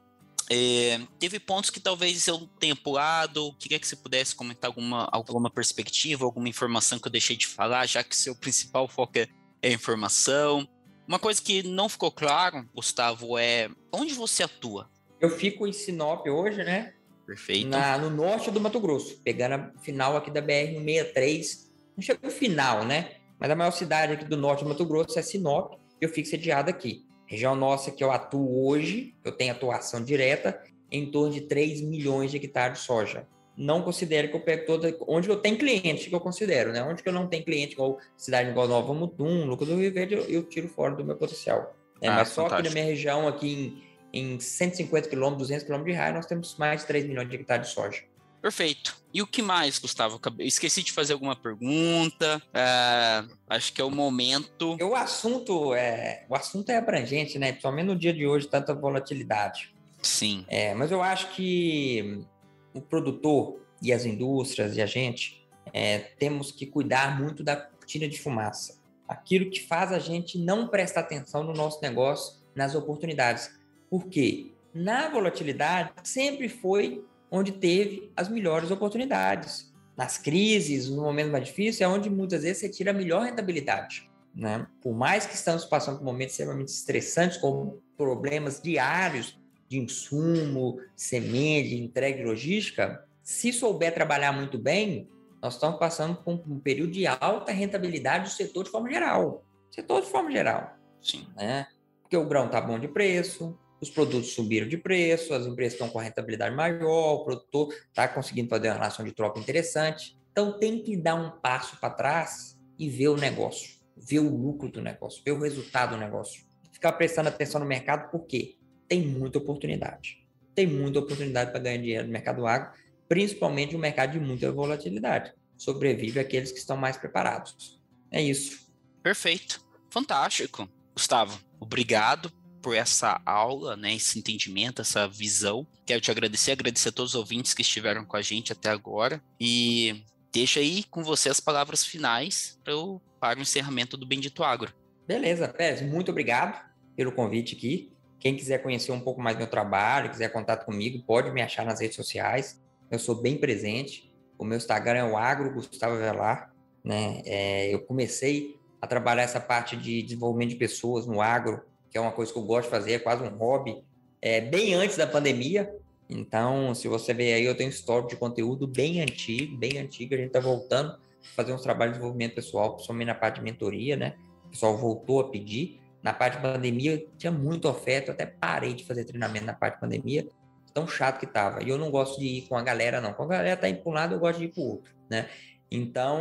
É, 0.49 0.99
teve 1.19 1.39
pontos 1.39 1.69
que 1.69 1.79
talvez 1.79 2.27
eu 2.27 2.47
tenha 2.59 2.75
pulado. 2.75 3.53
Queria 3.59 3.79
que 3.79 3.87
você 3.87 3.95
pudesse 3.95 4.35
comentar 4.35 4.69
alguma, 4.69 5.07
alguma 5.11 5.49
perspectiva, 5.49 6.25
alguma 6.25 6.49
informação 6.49 6.99
que 6.99 7.07
eu 7.07 7.11
deixei 7.11 7.35
de 7.35 7.47
falar, 7.47 7.85
já 7.87 8.03
que 8.03 8.15
seu 8.15 8.35
principal 8.35 8.87
foco 8.87 9.17
é, 9.17 9.27
é 9.61 9.73
informação. 9.73 10.67
Uma 11.07 11.19
coisa 11.19 11.41
que 11.41 11.63
não 11.63 11.87
ficou 11.87 12.11
claro, 12.11 12.67
Gustavo, 12.73 13.37
é 13.37 13.69
onde 13.91 14.13
você 14.13 14.43
atua? 14.43 14.89
Eu 15.19 15.29
fico 15.29 15.67
em 15.67 15.73
Sinop 15.73 16.27
hoje, 16.27 16.63
né? 16.63 16.93
Perfeito. 17.25 17.67
Na, 17.67 17.97
no 17.97 18.09
norte 18.09 18.51
do 18.51 18.61
Mato 18.61 18.79
Grosso, 18.79 19.19
pegando 19.23 19.53
a 19.55 19.71
final 19.81 20.15
aqui 20.15 20.29
da 20.29 20.41
BR-163, 20.41 21.67
não 21.95 22.03
chega 22.03 22.19
no 22.21 22.31
final, 22.31 22.85
né? 22.85 23.15
Mas 23.39 23.49
a 23.49 23.55
maior 23.55 23.71
cidade 23.71 24.13
aqui 24.13 24.25
do 24.25 24.37
norte 24.37 24.63
do 24.63 24.69
Mato 24.69 24.85
Grosso 24.85 25.17
é 25.17 25.21
Sinop, 25.21 25.73
e 26.01 26.05
eu 26.05 26.09
fico 26.09 26.27
sediado 26.27 26.69
aqui. 26.69 27.05
Região 27.25 27.55
nossa 27.55 27.91
que 27.91 28.03
eu 28.03 28.11
atuo 28.11 28.67
hoje, 28.67 29.15
eu 29.23 29.31
tenho 29.31 29.51
atuação 29.51 30.03
direta, 30.03 30.61
em 30.91 31.09
torno 31.09 31.33
de 31.33 31.41
3 31.41 31.81
milhões 31.81 32.31
de 32.31 32.37
hectares 32.37 32.79
de 32.79 32.85
soja. 32.85 33.27
Não 33.57 33.81
considero 33.81 34.29
que 34.29 34.35
eu 34.35 34.41
pego 34.41 34.65
toda. 34.65 34.95
Onde 35.07 35.29
eu 35.29 35.37
tenho 35.37 35.57
cliente, 35.57 36.09
que 36.09 36.15
eu 36.15 36.19
considero, 36.19 36.71
né? 36.71 36.83
Onde 36.83 37.01
que 37.01 37.07
eu 37.07 37.13
não 37.13 37.27
tenho 37.27 37.43
cliente, 37.43 37.73
igual 37.73 37.97
cidade 38.17 38.49
igual 38.49 38.67
Nova 38.67 38.93
Mutum, 38.93 39.45
Lucas 39.45 39.67
do 39.67 39.77
Rio 39.77 39.93
Verde, 39.93 40.13
eu, 40.13 40.23
eu 40.23 40.43
tiro 40.43 40.67
fora 40.67 40.93
do 40.93 41.05
meu 41.05 41.15
potencial. 41.15 41.75
É, 42.01 42.07
ah, 42.09 42.15
mas 42.15 42.29
só 42.29 42.47
aqui 42.47 42.63
na 42.63 42.69
minha 42.69 42.85
região, 42.85 43.27
aqui 43.27 43.81
em, 44.13 44.33
em 44.33 44.39
150 44.39 45.07
quilômetros, 45.07 45.47
200 45.47 45.63
quilômetros 45.63 45.93
de 45.93 45.99
raio, 45.99 46.13
nós 46.15 46.25
temos 46.25 46.57
mais 46.57 46.81
de 46.81 46.87
3 46.87 47.05
milhões 47.05 47.29
de 47.29 47.35
hectares 47.35 47.69
de 47.69 47.73
soja. 47.73 48.03
Perfeito. 48.45 48.95
E 49.11 49.23
o 49.23 49.25
que 49.25 49.41
mais, 49.41 49.79
Gustavo? 49.79 50.21
esqueci 50.41 50.83
de 50.83 50.91
fazer 50.91 51.13
alguma 51.13 51.35
pergunta. 51.35 52.39
É, 52.53 53.25
acho 53.49 53.73
que 53.73 53.81
é 53.81 53.83
o 53.83 53.89
momento. 53.89 54.77
O 54.79 54.93
assunto 54.93 55.73
é, 55.73 56.27
o 56.29 56.35
assunto 56.35 56.69
é 56.69 56.77
abrangente, 56.77 57.39
né? 57.39 57.47
Principalmente 57.47 57.87
no 57.87 57.95
dia 57.95 58.13
de 58.13 58.27
hoje, 58.27 58.47
tanta 58.47 58.71
volatilidade. 58.71 59.73
Sim. 59.99 60.45
É, 60.47 60.75
mas 60.75 60.91
eu 60.91 61.01
acho 61.01 61.31
que 61.31 62.23
o 62.71 62.79
produtor 62.79 63.59
e 63.81 63.91
as 63.91 64.05
indústrias 64.05 64.77
e 64.77 64.81
a 64.83 64.85
gente 64.85 65.43
é, 65.73 65.97
temos 65.97 66.51
que 66.51 66.67
cuidar 66.67 67.19
muito 67.19 67.43
da 67.43 67.55
cortina 67.55 68.07
de 68.07 68.21
fumaça. 68.21 68.79
Aquilo 69.07 69.49
que 69.49 69.65
faz 69.65 69.91
a 69.91 69.97
gente 69.97 70.37
não 70.37 70.67
prestar 70.67 70.99
atenção 70.99 71.43
no 71.43 71.51
nosso 71.51 71.81
negócio, 71.81 72.43
nas 72.53 72.75
oportunidades. 72.75 73.49
Por 73.89 74.05
quê? 74.05 74.51
Na 74.71 75.09
volatilidade, 75.09 75.93
sempre 76.03 76.47
foi 76.47 77.03
onde 77.29 77.51
teve 77.51 78.11
as 78.15 78.29
melhores 78.29 78.71
oportunidades. 78.71 79.73
Nas 79.97 80.17
crises, 80.17 80.89
no 80.89 81.03
momento 81.03 81.31
mais 81.31 81.45
difícil, 81.45 81.85
é 81.85 81.89
onde 81.89 82.09
muitas 82.09 82.43
vezes 82.43 82.59
você 82.59 82.69
tira 82.69 82.91
a 82.91 82.93
melhor 82.93 83.23
rentabilidade. 83.23 84.09
Né? 84.35 84.67
Por 84.81 84.93
mais 84.93 85.25
que 85.25 85.33
estamos 85.33 85.63
passando 85.63 85.97
por 85.97 86.03
momentos 86.03 86.33
extremamente 86.33 86.67
estressantes, 86.69 87.37
com 87.37 87.79
problemas 87.97 88.61
diários 88.61 89.39
de 89.69 89.79
insumo, 89.79 90.79
semente, 90.95 91.69
de 91.69 91.81
entrega 91.81 92.21
e 92.21 92.25
logística, 92.25 93.03
se 93.23 93.53
souber 93.53 93.93
trabalhar 93.93 94.33
muito 94.33 94.57
bem, 94.57 95.09
nós 95.41 95.55
estamos 95.55 95.79
passando 95.79 96.15
por 96.15 96.33
um 96.47 96.59
período 96.59 96.91
de 96.91 97.07
alta 97.07 97.51
rentabilidade 97.51 98.25
do 98.25 98.29
setor 98.29 98.65
de 98.65 98.69
forma 98.69 98.89
geral. 98.91 99.43
Setor 99.71 100.01
de 100.01 100.07
forma 100.09 100.31
geral. 100.31 100.75
Sim. 101.01 101.27
Né? 101.35 101.67
Porque 102.01 102.17
o 102.17 102.25
grão 102.25 102.47
está 102.47 102.59
bom 102.59 102.77
de 102.77 102.87
preço, 102.87 103.57
os 103.79 103.89
produtos 103.89 104.33
subiram 104.33 104.67
de 104.67 104.77
preço, 104.77 105.33
as 105.33 105.45
empresas 105.45 105.73
estão 105.73 105.89
com 105.89 105.99
rentabilidade 105.99 106.55
maior, 106.55 107.15
o 107.15 107.23
produtor 107.23 107.73
está 107.87 108.07
conseguindo 108.07 108.49
fazer 108.49 108.69
uma 108.69 108.75
relação 108.75 109.05
de 109.05 109.11
troca 109.11 109.39
interessante. 109.39 110.17
Então 110.31 110.57
tem 110.57 110.81
que 110.81 110.95
dar 110.97 111.15
um 111.15 111.31
passo 111.39 111.77
para 111.79 111.89
trás 111.89 112.57
e 112.77 112.89
ver 112.89 113.09
o 113.09 113.17
negócio, 113.17 113.75
ver 113.95 114.19
o 114.19 114.29
lucro 114.29 114.69
do 114.69 114.81
negócio, 114.81 115.21
ver 115.23 115.31
o 115.31 115.39
resultado 115.39 115.91
do 115.91 115.97
negócio. 115.97 116.43
Ficar 116.71 116.93
prestando 116.93 117.29
atenção 117.29 117.59
no 117.59 117.65
mercado, 117.65 118.09
porque 118.11 118.57
tem 118.87 119.05
muita 119.05 119.37
oportunidade. 119.37 120.25
Tem 120.53 120.67
muita 120.67 120.99
oportunidade 120.99 121.51
para 121.51 121.59
ganhar 121.59 121.77
dinheiro 121.77 122.05
no 122.05 122.11
mercado 122.11 122.45
agro, 122.45 122.71
principalmente 123.07 123.75
um 123.75 123.79
mercado 123.79 124.13
de 124.13 124.19
muita 124.19 124.51
volatilidade. 124.51 125.33
Sobrevive 125.57 126.19
aqueles 126.19 126.51
que 126.51 126.59
estão 126.59 126.75
mais 126.75 126.97
preparados. 126.97 127.79
É 128.11 128.21
isso. 128.21 128.69
Perfeito. 129.01 129.63
Fantástico. 129.89 130.67
Gustavo, 130.93 131.39
obrigado 131.59 132.31
por 132.65 132.75
essa 132.75 133.21
aula, 133.23 133.77
né, 133.77 133.93
esse 133.93 134.17
entendimento, 134.17 134.81
essa 134.81 135.07
visão. 135.07 135.67
Quero 135.85 136.01
te 136.01 136.09
agradecer, 136.09 136.53
agradecer 136.53 136.89
a 136.89 136.91
todos 136.91 137.11
os 137.13 137.19
ouvintes 137.19 137.53
que 137.53 137.61
estiveram 137.61 138.03
com 138.03 138.17
a 138.17 138.23
gente 138.23 138.51
até 138.51 138.69
agora 138.69 139.21
e 139.39 140.03
deixa 140.33 140.59
aí 140.59 140.83
com 140.85 141.03
você 141.03 141.29
as 141.29 141.39
palavras 141.39 141.85
finais 141.85 142.59
para 142.63 142.75
o, 142.75 142.99
encerramento 143.37 143.95
do 143.95 144.07
Bendito 144.07 144.43
Agro. 144.43 144.73
Beleza, 145.07 145.47
Pérez, 145.47 145.83
muito 145.83 146.09
obrigado 146.09 146.59
pelo 146.95 147.11
convite 147.11 147.55
aqui. 147.55 147.93
Quem 148.19 148.35
quiser 148.35 148.63
conhecer 148.63 148.91
um 148.91 148.99
pouco 148.99 149.21
mais 149.21 149.35
do 149.35 149.41
meu 149.41 149.47
trabalho, 149.47 150.09
quiser 150.09 150.29
contato 150.29 150.65
comigo, 150.65 151.03
pode 151.05 151.29
me 151.31 151.43
achar 151.43 151.63
nas 151.67 151.79
redes 151.79 151.95
sociais. 151.95 152.59
Eu 152.89 152.97
sou 152.97 153.21
bem 153.21 153.37
presente. 153.37 154.11
O 154.39 154.43
meu 154.43 154.57
Instagram 154.57 154.97
é 154.97 155.03
o 155.03 155.15
Agro 155.15 155.53
Gustavo 155.53 155.97
Velar. 155.97 156.51
Né? 156.83 157.21
É, 157.25 157.71
eu 157.71 157.81
comecei 157.81 158.55
a 158.81 158.87
trabalhar 158.87 159.21
essa 159.21 159.39
parte 159.39 159.77
de 159.77 160.01
desenvolvimento 160.01 160.49
de 160.49 160.55
pessoas 160.55 161.05
no 161.05 161.21
agro 161.21 161.61
que 161.95 161.99
é 161.99 162.01
uma 162.01 162.11
coisa 162.11 162.33
que 162.33 162.37
eu 162.37 162.43
gosto 162.43 162.65
de 162.65 162.71
fazer, 162.71 162.91
é 162.91 162.99
quase 162.99 163.23
um 163.23 163.37
hobby, 163.37 163.81
é, 164.21 164.41
bem 164.41 164.73
antes 164.73 164.97
da 164.97 165.07
pandemia. 165.07 165.73
Então, 166.09 166.75
se 166.75 166.89
você 166.89 167.13
ver 167.13 167.35
aí, 167.35 167.45
eu 167.45 167.55
tenho 167.55 167.69
histórico 167.69 168.09
de 168.09 168.17
conteúdo 168.17 168.67
bem 168.67 168.99
antigo, 168.99 169.55
bem 169.55 169.77
antigo. 169.77 170.13
A 170.13 170.17
gente 170.17 170.27
está 170.27 170.41
voltando 170.41 170.91
a 170.91 170.97
fazer 171.37 171.53
uns 171.53 171.61
trabalhos 171.61 171.93
de 171.93 171.99
desenvolvimento 171.99 172.35
pessoal, 172.35 172.73
principalmente 172.73 173.07
na 173.07 173.15
parte 173.15 173.35
de 173.35 173.43
mentoria, 173.43 173.95
né? 173.95 174.15
O 174.43 174.49
pessoal 174.49 174.75
voltou 174.75 175.21
a 175.21 175.29
pedir. 175.29 175.79
Na 176.03 176.11
parte 176.11 176.35
de 176.35 176.41
pandemia, 176.41 177.05
tinha 177.17 177.31
muita 177.31 177.69
oferta, 177.69 178.11
eu 178.11 178.13
até 178.13 178.25
parei 178.25 178.73
de 178.73 178.83
fazer 178.83 179.05
treinamento 179.05 179.45
na 179.45 179.53
parte 179.53 179.75
de 179.75 179.79
pandemia, 179.79 180.27
tão 180.73 180.85
chato 180.85 181.17
que 181.17 181.25
tava. 181.25 181.63
E 181.63 181.69
eu 181.69 181.77
não 181.77 181.89
gosto 181.89 182.19
de 182.19 182.25
ir 182.25 182.41
com 182.41 182.57
a 182.57 182.61
galera, 182.61 182.99
não. 182.99 183.13
Com 183.13 183.23
a 183.23 183.27
galera 183.27 183.55
tá 183.55 183.69
indo 183.69 183.79
para 183.79 183.89
um 183.89 183.95
lado, 183.95 184.15
eu 184.15 184.19
gosto 184.19 184.39
de 184.39 184.45
ir 184.47 184.49
para 184.49 184.61
o 184.61 184.67
outro, 184.67 184.93
né? 185.09 185.29
Então, 185.71 186.19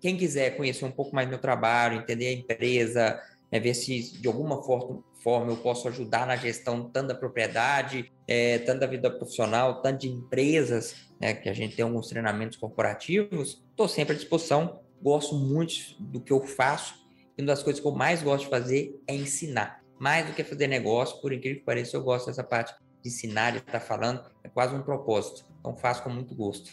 quem 0.00 0.16
quiser 0.16 0.56
conhecer 0.56 0.86
um 0.86 0.90
pouco 0.90 1.14
mais 1.14 1.28
do 1.28 1.30
meu 1.30 1.38
trabalho, 1.38 1.98
entender 1.98 2.28
a 2.28 2.32
empresa, 2.32 3.20
é 3.52 3.60
ver 3.60 3.74
se 3.74 4.18
de 4.18 4.26
alguma 4.26 4.62
forma 4.62 5.52
eu 5.52 5.56
posso 5.58 5.86
ajudar 5.86 6.26
na 6.26 6.34
gestão 6.34 6.88
tanto 6.88 7.08
da 7.08 7.14
propriedade, 7.14 8.10
é, 8.26 8.58
tanto 8.58 8.80
da 8.80 8.86
vida 8.86 9.10
profissional, 9.10 9.82
tanto 9.82 10.00
de 10.00 10.08
empresas, 10.08 10.96
né, 11.20 11.34
que 11.34 11.48
a 11.48 11.52
gente 11.52 11.76
tem 11.76 11.84
alguns 11.84 12.08
treinamentos 12.08 12.56
corporativos, 12.56 13.62
estou 13.70 13.86
sempre 13.86 14.14
à 14.14 14.16
disposição, 14.16 14.80
gosto 15.00 15.36
muito 15.36 15.94
do 16.00 16.18
que 16.18 16.32
eu 16.32 16.40
faço, 16.40 16.94
e 17.36 17.42
uma 17.42 17.48
das 17.48 17.62
coisas 17.62 17.80
que 17.80 17.86
eu 17.86 17.92
mais 17.92 18.22
gosto 18.22 18.44
de 18.44 18.50
fazer 18.50 18.98
é 19.06 19.14
ensinar. 19.14 19.82
Mais 20.00 20.26
do 20.26 20.32
que 20.32 20.42
fazer 20.42 20.66
negócio, 20.66 21.20
por 21.20 21.32
incrível 21.32 21.60
que 21.60 21.64
pareça, 21.64 21.96
eu 21.96 22.02
gosto 22.02 22.26
dessa 22.26 22.42
parte 22.42 22.74
de 23.02 23.08
ensinar, 23.08 23.52
de 23.52 23.58
estar 23.58 23.80
falando, 23.80 24.24
é 24.42 24.48
quase 24.48 24.74
um 24.74 24.82
propósito. 24.82 25.44
Então 25.60 25.76
faço 25.76 26.02
com 26.02 26.10
muito 26.10 26.34
gosto. 26.34 26.72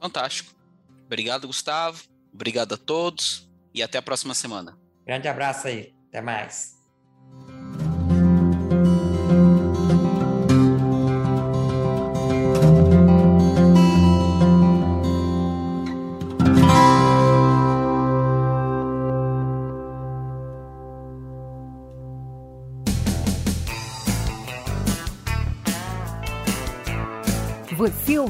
Fantástico. 0.00 0.54
Obrigado, 1.04 1.46
Gustavo. 1.46 2.02
Obrigado 2.32 2.74
a 2.74 2.78
todos 2.78 3.50
e 3.74 3.82
até 3.82 3.98
a 3.98 4.02
próxima 4.02 4.34
semana. 4.34 4.78
Grande 5.04 5.28
abraço 5.28 5.68
aí. 5.68 5.94
Até 6.12 6.20
mais. 6.20 6.81